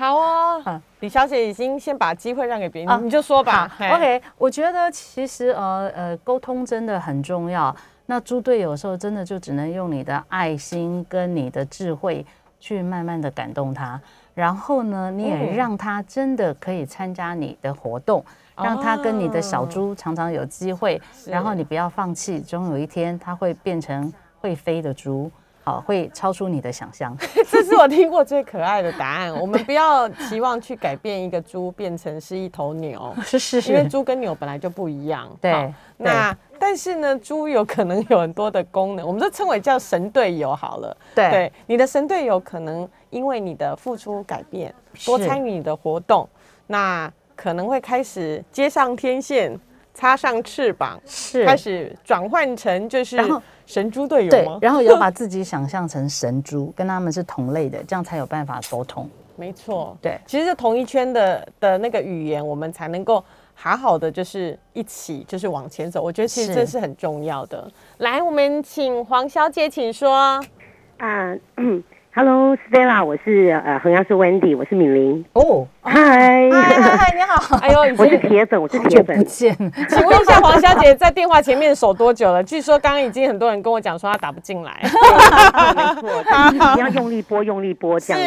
[0.00, 3.70] 好哦嗯，李小姐已经先把机会让给别啊人，你就说吧。
[3.78, 7.76] OK，我觉得其实呃呃沟通真的很重要。
[8.06, 12.24] 那猪队友有时候真的就只能用你的爱心跟你的智慧
[12.58, 14.00] 去慢慢的感动他，
[14.32, 18.24] 然后呢，你也嗯让他真的可以参加你的活动，
[18.56, 24.10] 让他跟你的小猪常常有机会，然后你不要放弃，总有一天他会变成
[24.40, 25.30] 会飞的猪。
[25.70, 27.16] 好，会超出你的想象。
[27.48, 29.32] 这是我听过最可爱的答案。
[29.32, 35.30] 我们不要期望去改变一个猪变成是一头牛， 是是因为，猪跟牛本来就不一样。
[35.40, 40.96] 对好那但是呢，猪有可能有很多的功能，我们就称为叫神队友好了。
[41.14, 44.74] 对对，你的神队友可能因为你的付出改变，
[45.06, 46.28] 多参与你的活动，
[46.66, 49.58] 那可能会开始接上天线。
[49.94, 54.58] 插上翅膀，是开始转换成就是然后神猪队友对吗，？
[54.62, 59.08] 然后也要把自己想象成神猪， 跟他们是同类的，这样才有办法沟通。
[59.36, 63.24] 没错，对其实就同一圈的的那个语言，我们才能够
[63.54, 66.02] 好好的就是一起就是往前走。
[66.02, 67.70] 我觉得其实这是很重要的。
[67.98, 70.42] 来，我们请黄小姐，请说。
[70.98, 75.24] 啊、嗯 Hello Stella，我是呃衡阳市 Wendy，我是敏玲。
[75.32, 79.24] 哦，嗨，嗨嗨，你好，哎呦，已我是，铁粉，我是好久不铁粉。
[79.24, 79.54] 见，
[79.88, 82.42] 请问一下黄小姐在电话前面守多久了？
[82.42, 88.26] 据说刚刚已经很多人跟我讲说她打不进来， 没错，但是一定要用力拨，用力拨这样子。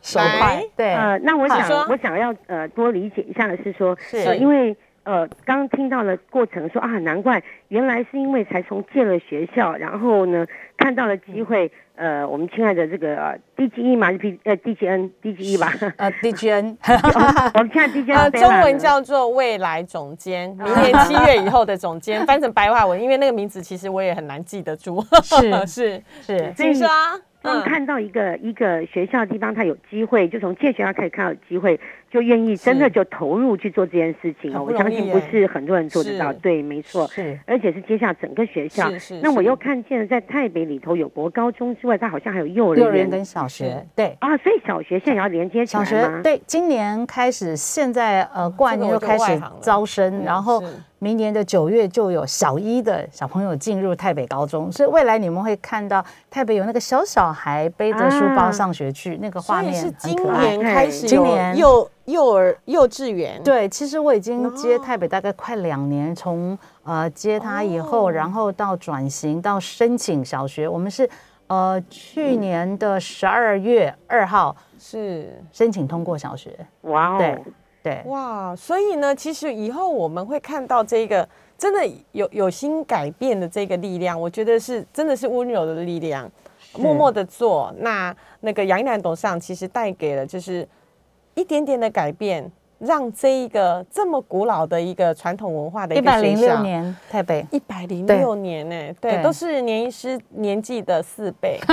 [0.00, 0.14] 是。
[0.16, 4.18] 手快，对，呃，那我想，我想要呃多理解一下的是说，是。
[4.18, 16.76] 呃，因为呃刚刚听到了过程说啊，难怪原来是因为才从建了学校，然后呢看到了机会，呃，我们亲爱的这个呃 DGE 嘛，是 P 呃 DGN DGE 吧，呃，DGN，
[17.54, 25.00] 我们亲爱的 DGN 呃，中文叫做未来总监，明年七月以后的总监， 翻成白话文，因为那个名字其实我也很难记得住。
[25.22, 26.52] 是 是，是。
[26.56, 27.14] 请说啊。
[27.42, 31.78] 当看到一个一个学校的地方，他有机会，就从建学校开始看到有机会，
[32.14, 34.64] 就愿意真的就投入去做这件事情哦。
[34.64, 37.08] 我相信不是很多人做得到，是对，没错。
[37.08, 39.20] 是而且是接下整个学校是是。
[39.20, 42.84] 那我又看见了在台北里头有国高中之外，它好像还有幼儿园。
[42.84, 44.16] 幼儿园跟小学，对。
[44.20, 46.18] 啊，所以小学现在也要连接起小来吗？
[46.18, 50.62] 学对，今年开始，现在呃过完年就开始招生，嗯然后
[51.00, 60.56] 明年的九月就有小一的小朋友进入台北高中，所以未来你们会看到台北有那个小小孩背着书包啊上学去，那个画面是今很可爱。
[60.56, 68.12] 年开始今年幼幼儿幼稚园，对，其实我已经接哦台北大概快两年，从呃接他以后，哦。
[68.12, 71.08] 然后到转型到申请小学，我们是
[71.46, 75.42] 呃去年的十二月二号是。
[75.50, 77.38] 申请通过小学，哇对哦，
[77.82, 81.80] 对，哇，所以呢，其实以后我们会看到这个真的
[82.12, 86.30] 有有心改变的这个力量，我觉得是真的是温柔的力量，
[86.76, 87.72] 默默的做。
[87.78, 90.66] 那那个杨一楠董事长其实带给了就是
[91.34, 96.40] 一点点的改变，让这一个这么古老的一个传统文化的一一百零。
[96.40, 97.46] 六年台北。
[97.50, 101.58] 一百零六年呢、对，对都是年医师年纪的四倍。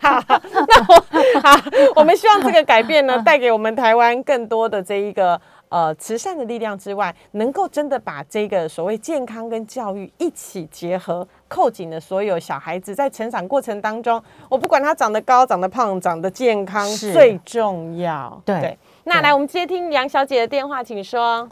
[0.00, 0.20] 好，
[0.68, 0.94] 那我
[1.40, 1.60] 好，
[1.96, 18.40] 我们希望这个改变呢， 带给我们台湾更多的这一个呃慈善的力量之外，能够真的把这个所谓健康跟教育一起结合，扣紧了所有小孩子在成长过程当中，我不管他长得高、长得胖、长得健康，最重要。
[18.46, 21.46] 对那来我们接听杨小姐的电话，请说。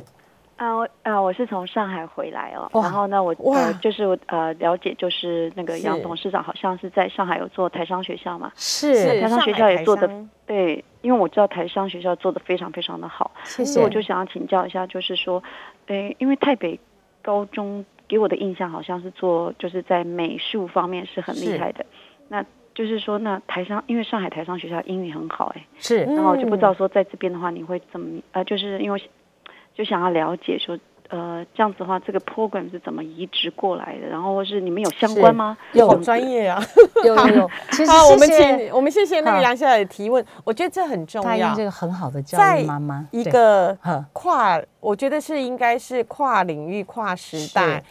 [0.56, 10.06] 啊，我啊，我是从上海回来哦，然后呢，我哇呃，就是我呃了解，就是那个杨董事长好像是在上海有做台商学校嘛，是，台商学校也做的
[10.46, 13.88] 对，因为我知道台商学校做的非常非常的好，谢谢所以我。
[13.88, 15.42] 就想要请教一下，就是说，
[15.86, 16.78] 哎，因为台北
[17.22, 21.86] 高中给我的印象好像是做就是在美术方面是很厉害的，
[22.26, 22.44] 那
[22.74, 29.00] 就是说，那台商因为上海台商学校英语很好，哎，是嗯然后我就不知道说在这边的话你会怎么呃，就是因为
[29.76, 30.76] 就想要了解说。
[31.12, 34.06] 呃，这样子的话，这个 program 是怎么移植过来的？
[34.06, 35.58] 然后或是你们有相关吗？
[35.72, 36.62] 有专业啊！
[37.04, 41.64] 有有有，其实好，我们谢谢请我们谢谢那个杨小姐的提问，我觉得这很重要大英这。
[41.64, 43.76] 个很好的教育妈妈，一对个
[44.12, 47.82] 跨，我觉得是应该是跨领域、跨时代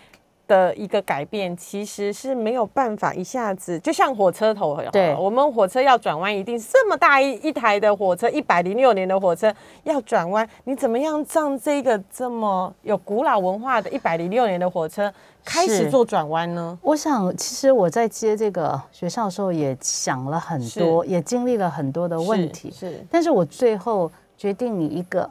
[0.50, 15.14] 的一个改变，其实是没有办法一下子，就像火车头，对我们火车要转弯，一定是这么大一一台的火车，一百零六年的火车要转弯，你怎么样让这个这么有古老文化的一百零六年的火车
[15.46, 16.78] 开始做转弯呢？
[16.82, 22.72] 我想，其实我在接这个学校的时候，也想了很多，也经历了很多的问题。
[22.72, 25.30] 是但是我最后决定你一个，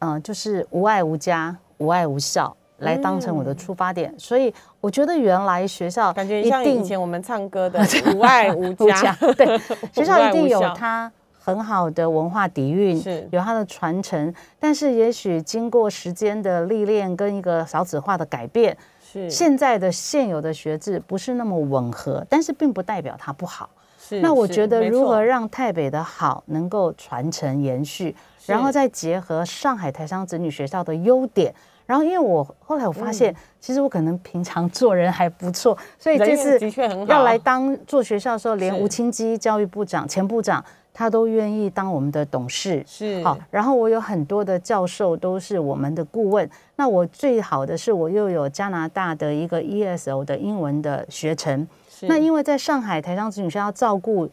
[0.00, 4.14] 嗯、就是无爱无家、无爱无校来当成我的出发点。
[4.18, 7.80] 所以我觉得原来学校感觉像以前我们唱歌的
[8.14, 9.58] 无爱无 无家家，对，
[9.92, 14.32] 学校一定有它很好的文化底蕴是，有它的传承。
[14.60, 23.68] 但是也许经过时间的历练跟一个少子化的改变，是现在的现有的学制不是那么吻合，但是并不代表它不好。
[23.98, 28.14] 是那我是觉得如何让台北的好能够传承延续，
[28.46, 31.54] 然后再结合上海台商子女学校的优点。
[31.92, 40.64] 然后，因为我后来我发现，其实我可能平常做人还不错，所以这次的确很好要来当做学校的时候，连是吴清基教育部长、前部长
[40.94, 42.82] 他都愿意当我们的董事。
[42.86, 46.48] 是好，然后我有很多的教授都是我们的顾问。
[46.76, 51.68] 那我最好的是我又有加拿大的一个 ESO 的英文的学程。
[52.02, 54.26] 那因为在上海台商子女学校照顾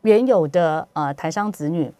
[0.00, 1.92] 原有的呃台商子女，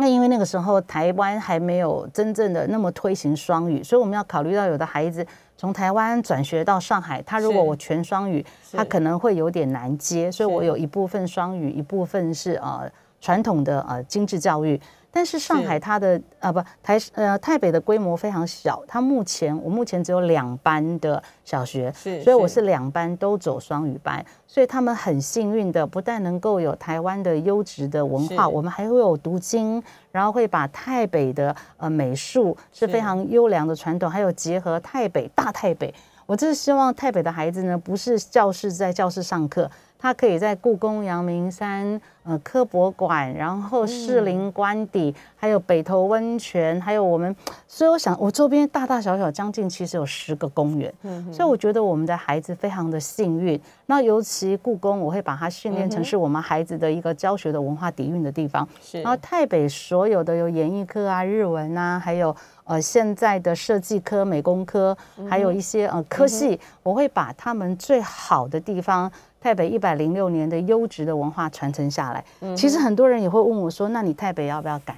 [0.00, 5.26] 那因为那个时候台湾还没有真正的那么推行双语，所以我们要考虑到有的孩子
[5.56, 12.88] 从台湾转学到上海，他如果我全双语，他可能会有点难接，所以我有一部分双语，一部分是呃
[13.20, 14.80] 传统的呃精致教育。
[15.10, 35.92] 但是上海它的啊不台呃台北的规模非常小，它目前我目前只有两班的小学，是所以我是是两班都走双语班，所以他们很幸运的，不但能够有台湾的优质的文化，我们还会有读经，然后会把台北的呃美术是非常优良的传统，还有结合台北大台北。
[36.26, 47.34] 我就是希望台北的孩子呢，不是教室在教室上课，他可以在故宫、阳明山、呃科博馆，然后士林官邸，还有北投温泉，还有我们，
[47.66, 50.92] 所以我想，我周边大大小小将近其实有十个公园，
[51.32, 53.60] 所以我觉得我们的孩子非常的幸运。
[53.86, 58.68] 那尤其故宫，我会把它训练成是我们孩子的一个教学的文化底蕴的地方。
[58.80, 62.34] 是然后台北所有的有演艺科啊、日文啊，还有
[62.64, 64.96] 呃现在的设计科、美工科，
[65.28, 69.10] 还有一些呃科系，我会把他们最好的地方。
[69.40, 72.24] 台北一百零六年的优质的文化传承下来，
[72.56, 74.96] 其实很多人也会问我说：“那你台北要不要改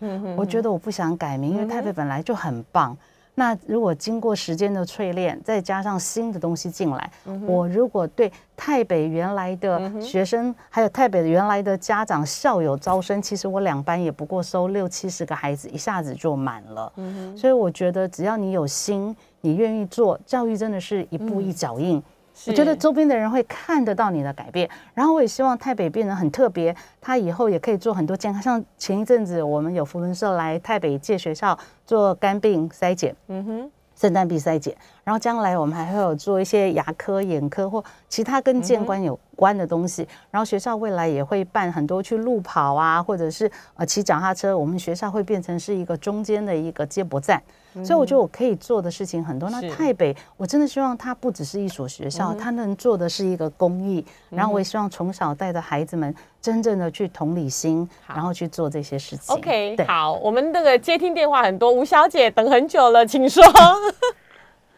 [0.00, 2.96] 名？”我觉得我不想改名，因为台北本来就很棒。
[3.34, 7.10] 那如果经过时间的淬炼，再加上新的东西进来，
[7.46, 16.92] 我如果对台北原来的学生，还有台北原来的家长校友招生，其实我两班也不过收六七十个孩子，一下子就满了。
[17.36, 22.02] 所以我觉得只要你有心，你愿意做，教育真的是一步一脚印。
[22.46, 28.40] 我觉得周边的人会看得到你的改变，然后我也希望台北变得很特别，他以后也可以做很多健康。
[28.40, 34.76] 像前一阵子我们有福伦社来台北借学校做肝病筛检，嗯哼，肾脏病筛检，
[35.08, 40.06] 然后将来我们还会有做一些牙科、眼科或其他跟健关有关的东西。
[40.30, 47.42] 然后学校未来也会办很多去路跑啊，或者是呃骑脚踏车，我们学校会变成是一个中间的一个接驳站。
[47.82, 49.48] 所以我觉得我可以做的事情很多。
[49.48, 54.04] 那是台北，我真的希望它不只是一所学校，它能做的是一个公益。
[54.28, 59.34] 然后我也希望从小带着孩子们真正的去同理心，然后去做这些事情。
[59.34, 63.42] OK，好，我们那个接听电话很多，吴小姐等很久了，请说。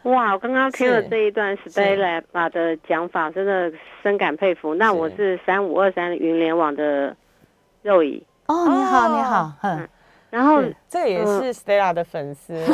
[0.05, 3.71] 哇，我刚刚听了这一段 Stella 的讲法，真的
[4.03, 4.75] 深感佩服。
[4.75, 7.15] 那我是三五二三云联网的
[7.83, 9.89] 肉姨，哦，你好，哦你好，嗯，
[10.31, 12.55] 然后这个也是 Stella 的粉丝，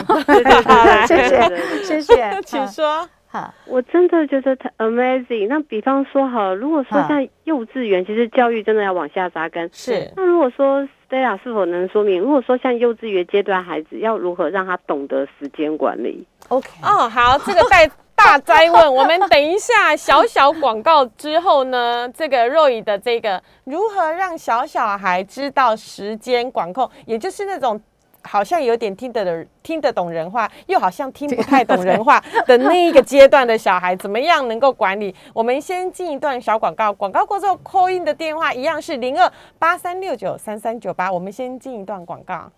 [1.08, 1.82] 谢谢。
[1.82, 3.08] 谢谢， 请说。
[3.28, 5.48] 好，我真的觉得太 amazing。
[5.48, 9.68] 那比方说好，如果说嗯像幼稚园，其实教育真的要往下扎根。
[9.72, 10.08] 是。
[10.16, 16.24] 那如果说 Stella 是否能说明，如果说像幼稚园阶段孩子要如何让他懂得时间管理？
[16.48, 27.80] OK，哦，好，这个带大灾问，我们等一下小小广告之后呢， 这个 Roy 的这个如何让小小孩知道时间管控，也就是那种。
[28.28, 35.14] 好像有点听得的听得懂人话，又好像听不太懂人话 的那一个阶段的小孩，怎么样能够管理？
[35.32, 41.08] 我们先进一段小广告，广告过之后，call in 的电话一样是零二八三六九三三九八。
[41.12, 42.50] 我们先进一段广告。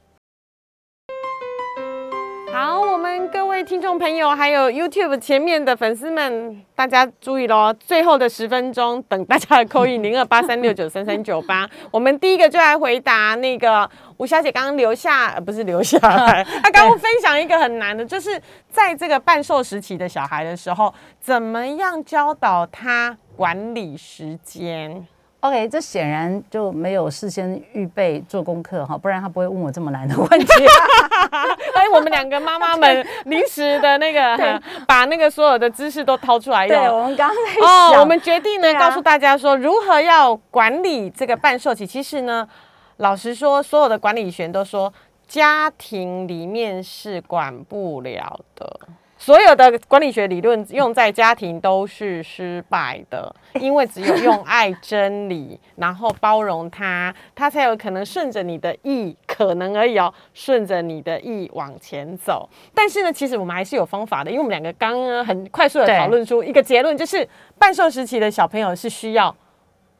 [2.50, 7.72] 好，我们各位听众朋友，还有 YouTube 前面的粉丝们，大家注意喽！
[7.78, 11.68] 最后的十分钟，等大家的扣印零二八三六九三三九八。
[11.92, 18.40] 我们第一个就来回答那个吴小姐刚刚留下，呃不是留下来， 她刚刚分享一个很难的，就是
[18.70, 25.06] 在这个半兽时期的小孩的时候，怎么样教导他管理时间？
[25.40, 30.46] OK，这显然就没有事先预备做功课哈，不然他不会问我这么难的问题。
[31.74, 36.76] 哎，我们两个妈妈们临时的那个， 把那个所有的知识都掏出来用。
[36.76, 41.86] 对，我们刚刚在哦，我们决定呢，啊告诉大家说如何要管理这个半寿期。
[41.86, 42.48] 其实呢，
[42.96, 44.92] 老实说，所有的管理学都说，
[45.28, 48.80] 家庭里面是管不了的。
[49.28, 62.48] 所有的管理学理论用在家庭都是失败的， 因为只有用爱真理，然后包容他，他才有可能顺着你的意，可能而已哦，顺着你的意往前走。
[62.74, 69.36] 但是呢，其实我们还是有方法的，因为我们两个刚刚很快速的讨论出一个结论，就是半兽时期的小朋友是需要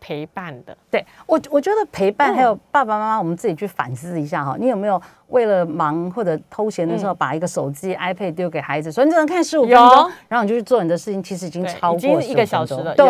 [0.01, 0.77] 陪伴的。
[0.91, 2.37] 对我，我觉得陪伴嗯。
[2.37, 7.17] 还有爸爸妈妈，我们自己去反思一下哈，你有没有为了忙或者偷闲的时候，嗯。
[7.19, 9.79] 把一个手机、iPad 丢给孩子，说你只能看十五分有。
[9.79, 13.07] 钟，然后你就去做你的事情，其实已经超过一个小时了对，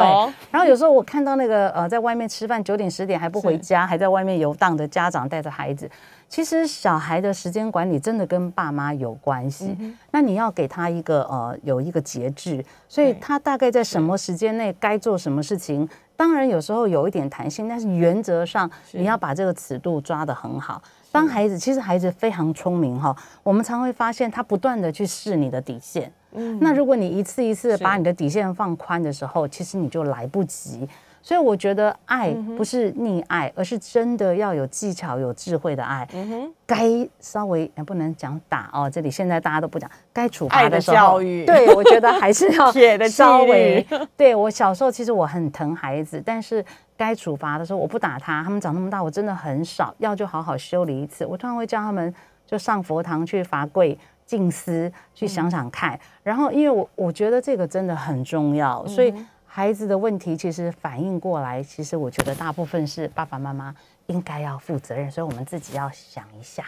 [0.51, 5.91] 然后有时候我看到那个呃，在外面吃饭九点十点还不回家，还在外面游荡的家长带着孩子，
[6.29, 9.77] 其实小孩的时间管理真的跟爸妈有关系。
[9.79, 15.89] 嗯那你要给他一个呃有一个节制，所以他大概在什么时间内该做什么事情，
[16.19, 20.83] 当然有时候有一点弹性，但是原则上你要把这个尺度抓得很好。
[21.13, 26.13] 当孩子其实孩子非常聪明哈，我们常会发现他不断的去试你的底线。
[26.33, 30.89] 嗯，那如果你一次一次把你的底线放宽的时候，其实你就来不及。
[31.23, 36.09] 所以我觉得爱不是溺爱，而是真的要有技巧、有智慧的爱。
[36.15, 36.87] 嗯，该
[37.21, 42.73] 稍微不能讲打哦，这里现在大家都不讲，该处罚的时候，对我觉得还是要
[43.09, 43.87] 稍微。
[44.17, 46.65] 对我小时候其实我很疼孩子，但是
[46.97, 48.43] 该处罚的时候我不打他。
[48.43, 51.27] 他们长那么大，我真的很少要就好好修理一次。
[51.27, 52.15] 我通常会叫他们
[52.47, 55.99] 就上佛堂去罚跪、静思，去想想看。
[56.23, 59.13] 然后因为我我觉得这个真的很重要，所以。
[59.59, 63.75] 孩子的问题其实反应过来，其实我觉得大部分是爸爸妈妈
[64.07, 66.65] 应该要负责任，所以我们自己要想一下。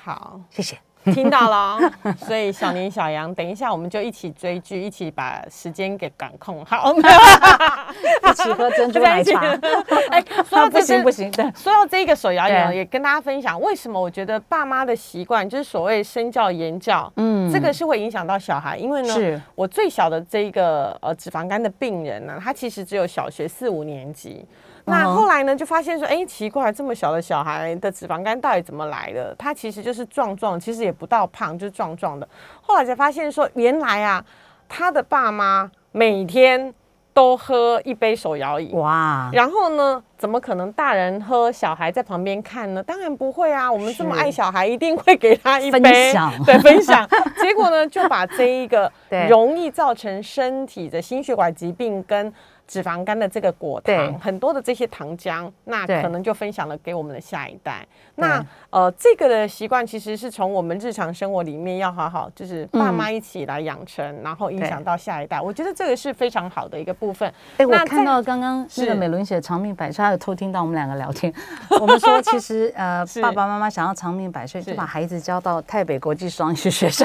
[0.00, 0.76] 好，谢谢。
[1.12, 1.78] 听到了，
[2.26, 6.94] 所以小林、小杨，等一下我们就一起追剧，一起把时间给管控好。
[6.96, 9.40] 一起喝珍珠奶茶。
[10.10, 24.44] 哎，说到不行不行，对，说到这个手摇饮，也跟大家分享为什么我觉得爸妈的习惯就是所谓身教言教，嗯，这个是会影响到小孩，因为呢，我最小的这一个呃脂肪肝的病人呢，他其实只有小学四五年级。
[24.86, 29.34] 那后来呢，就发现说，哎，奇怪，这么小的小孩的脂肪肝到底怎么来的？
[29.38, 32.28] 他其实就是壮壮，其实也不到胖，就是壮壮的。
[32.60, 34.22] 后来才发现说，原来啊，
[34.68, 36.74] 他的爸妈每天
[37.14, 39.30] 都喝一杯手摇饮，哇！
[39.32, 42.82] 然后呢，怎么可能大人喝，小孩在旁边看呢？
[42.82, 45.80] 当然不会啊，我们这么爱小孩，一定会给他一杯，
[46.44, 47.08] 对，分享。
[47.40, 48.92] 结果呢，就把这一个
[49.30, 52.30] 容易造成身体的心血管疾病跟。
[52.66, 57.86] 脂肪肝的这个果糖，很多的这些糖浆，那可能就分享了给我们的下一代。
[58.16, 65.40] 那呃，这个的习惯其实是从我们日常生活里面要好好，就是爸妈一起来养成，然后影响到下一代。
[65.40, 67.32] 我觉得这个是非常好的一个部分。
[67.58, 71.32] 哎，我看到刚刚那个美伦写长命百岁，他有偷听到我们两个聊天。
[71.80, 77.04] 我们说，其实 呃，爸爸妈妈想要长命百岁，就把孩子交到台北国际双语学校，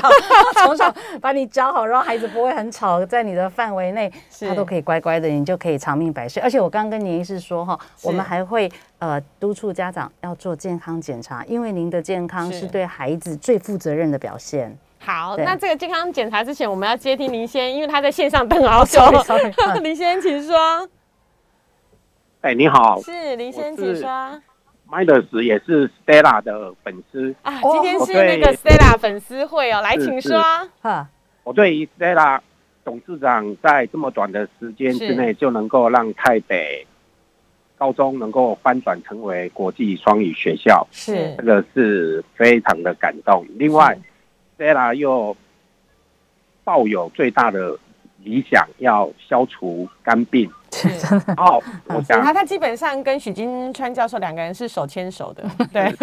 [0.63, 4.11] 从小把你教好，然后孩子不会很吵，在你的范围内，
[4.47, 5.27] 他都可以乖乖的。
[5.27, 14.77] 你就可以长命百岁，而且我刚刚跟您医师说哈，我们还会呃督促家长要做健康检查，因为您的健康是对孩子最负责任的表现。
[14.99, 19.01] 好，那这个健康检查之前，我们要接听林先，因为他在线上等好久。
[19.81, 20.87] 林先，请说。
[22.41, 24.07] 哎，你好，是林先，请说。
[24.87, 30.39] Midas 也是 Stella 的粉丝啊，今天是那个 Stella 粉丝会哦，来，请说。
[30.83, 31.07] 哈，
[31.43, 32.39] 我对 Stella。
[32.89, 36.83] 董事长在这么短的时间之内就能够让台北
[37.77, 43.45] 高中能够翻转成为国际双语学校，是这个是非常的感动。
[43.59, 43.95] 另外
[44.57, 45.37] ，Stella 又
[46.63, 47.77] 抱有最大的
[48.23, 50.49] 理想，要消除肝病。
[51.37, 55.43] 哦，我想他他基本上跟许金川教授两个人是手牵手的。
[55.73, 55.93] 对，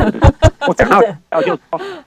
[0.69, 1.01] 我讲到
[1.31, 1.59] 要就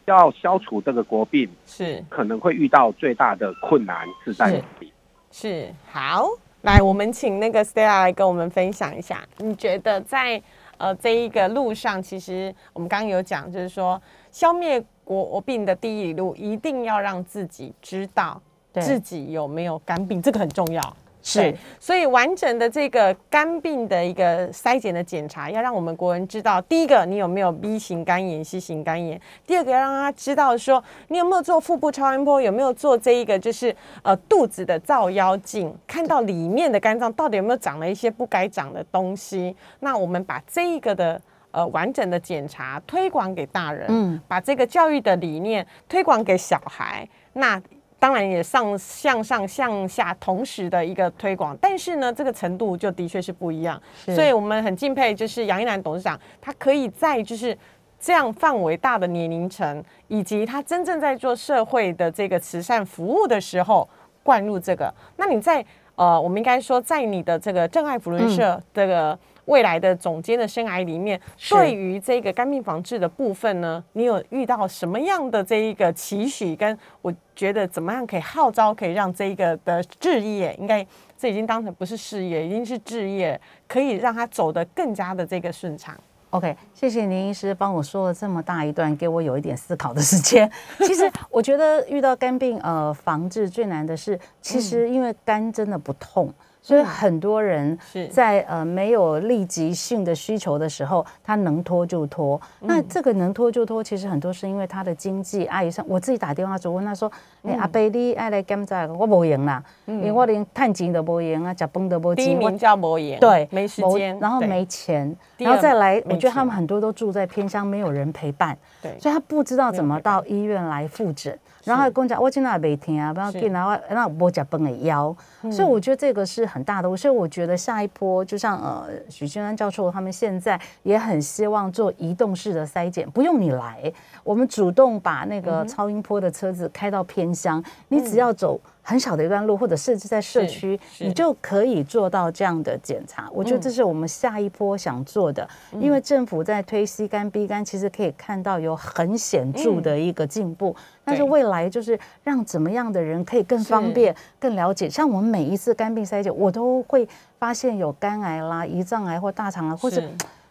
[0.05, 2.03] 要消除这个国病， 是。
[2.09, 4.93] 可能会遇到最大的困难是在哪里？
[5.31, 6.27] 是好，
[6.61, 10.41] 来我们请那个 Stella 来跟我们分享一下，你觉得在
[10.77, 14.01] 呃这一个路上，其实我们刚刚有讲，就是说
[14.31, 18.41] 消灭国病的第一路，一定要让自己知道
[18.73, 20.97] 自己有没有肝病，这个很重要。
[21.29, 39.55] 是，所以完整的这个肝病的一个筛检的检查，要让我们国人知道，第一个你有没有 B 型肝炎、C 型肝炎；第二个要让他知道说，你有没有做腹部超音波，有没有做这一个就是呃肚子的照妖镜，看到里面的肝脏到底有没有长了一些不该长的东西。
[39.81, 41.21] 那我们把这一个的
[41.51, 47.61] 呃完整的检查推广给大人，嗯，把这个教育的理念推广给小孩，那。
[47.99, 53.79] 当然也上向上向下同时的一个推广，但是呢，这个程度就的确是不一样。
[54.05, 57.55] 所以我们很敬佩，就是杨一楠董事长，他可以在就是
[57.99, 63.87] 这样范围大的年龄层，以及他真正在做社会的这个慈善服务的时候，
[64.23, 64.93] 灌入这个。
[65.17, 65.63] 那你在
[65.99, 69.19] 呃，我们应该说，在你的这个正爱福伦社这个。
[69.45, 71.19] 未来的总监的生涯里面，
[71.49, 76.55] 对于这个肝病防治的部分呢，你有遇到什么样的这一个期许？
[76.55, 80.85] 跟我觉得怎么样可以号召，可以让这一个的置业，应该
[81.17, 85.99] 这已经当成不是事业，已经是置业，可以让他走得更加的这个顺畅。
[86.31, 90.49] OK，谢谢林医师帮我说了这么大一段，给我有一点思考的时间。
[90.79, 96.31] 其实我觉得遇到肝病呃防治最难的是，其实因为肝真的不痛。
[96.61, 98.07] 所以很多人是。
[98.07, 102.39] 在呃没有立即性的需求的时候，他能拖就拖。
[102.59, 105.45] 那这个能拖就拖，其实很多是因为他的经济。
[105.45, 107.11] 阿姨上我自己打电话就问他说
[107.43, 113.47] ：“哎，阿伯你爱来检查，我无用啦，因为我连探钱都无用啊，食饭都无第一钱，我名叫魔岩，对。
[113.51, 118.97] 没时间，然后没钱，然后再来，我觉得他们很多都住在偏乡，没有人陪伴，对。
[118.99, 121.37] 所以他不知道怎么到医院来复诊。
[121.63, 125.51] 然后他跟我讲，我今天没听啊，不要紧啊，我那我吃饭的腰，嗯。
[125.51, 126.97] 所以我觉得这个是很大的。
[126.97, 133.91] 所以我觉得下一波，就像呃许君安教授他们现在也很希望做移动式的筛检，不用你来，
[134.23, 138.59] 我们主动把那嗯个超音波的车子开到偏乡，你只要走。
[138.89, 143.29] 很小的一段路，或者甚至在社区，你就可以做到这样的检查。
[143.31, 150.75] 我觉得这是我们下一波想做的，嗯因为政府在推 C 肝 B 肝，其实可以看到有很显著的一个进步。
[151.03, 154.89] 但是未来就是让怎么样的人可以更方便、更了解。
[154.89, 160.01] 像我们每一次肝病筛检，我都会发现有肝癌啦、胰脏癌或大肠癌，或者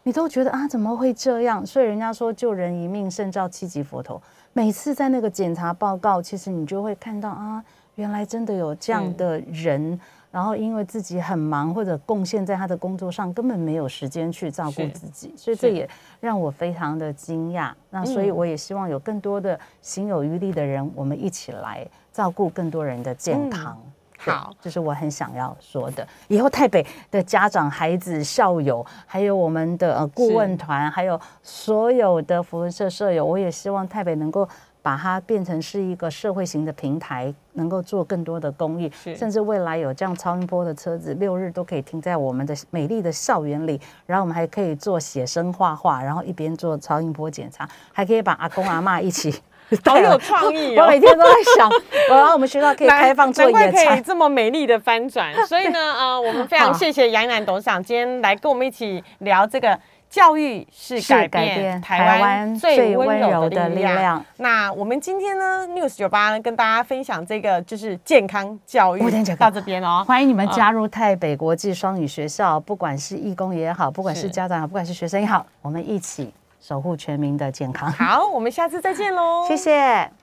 [0.05, 1.66] 你都觉得啊，怎么会这样？
[1.66, 4.22] 所以人家说救人一命胜造七级佛头。
[4.53, 7.62] 每次在那个检查报告，其实你就会看到啊，
[7.99, 9.99] 原来真的有这样的人，
[10.30, 15.88] 然后因为自己很忙或者贡献在他的工作上，根本没有时间去照顾自己，所以这也
[16.20, 17.72] 让我非常的惊讶。
[17.90, 23.76] 那所以嗯我也希望有更多的心有余力的人，我们一起来照顾更多人的健康。
[23.84, 26.05] 嗯好这是我很想要说的。
[26.26, 34.46] 以后台北的家长、孩子、校友，还有我们的呃顾问团，还有所有的福伦社舍友，我也希望台北能够
[34.83, 49.35] 把它变成是一个社会型的平台，能够做更多的公益，甚至未来有这样超音波的车子，六日都可以停在我们的美丽的校园里，然后我们还可以做写生画画，然后一边做超音波检查，还可以把阿公阿妈一起。
[49.85, 51.70] 好有创意哦 我每天都在想，
[52.09, 54.01] 然后我们学校可以 难开放做难怪可以。
[54.01, 55.31] 这么美丽的翻转。
[55.47, 59.79] 所以呢，呃，我们非常好谢谢杨乃董事长今天来跟我们一起聊这个。
[60.09, 64.25] 教育是是改变台台湾湾最最温柔的的力量。
[64.39, 69.03] 那我们今天呢，News 九八呢跟大家分享这个就是健康教育
[69.37, 70.05] 到这边哦。
[70.07, 77.91] 欢迎你们加入台北国际双语学校，不管是义工也好，不管是是家长也好，不管是学生也好，我们一起守护全民的健康。
[77.93, 79.45] 好，我们下次再见喽。
[79.47, 80.18] 谢谢。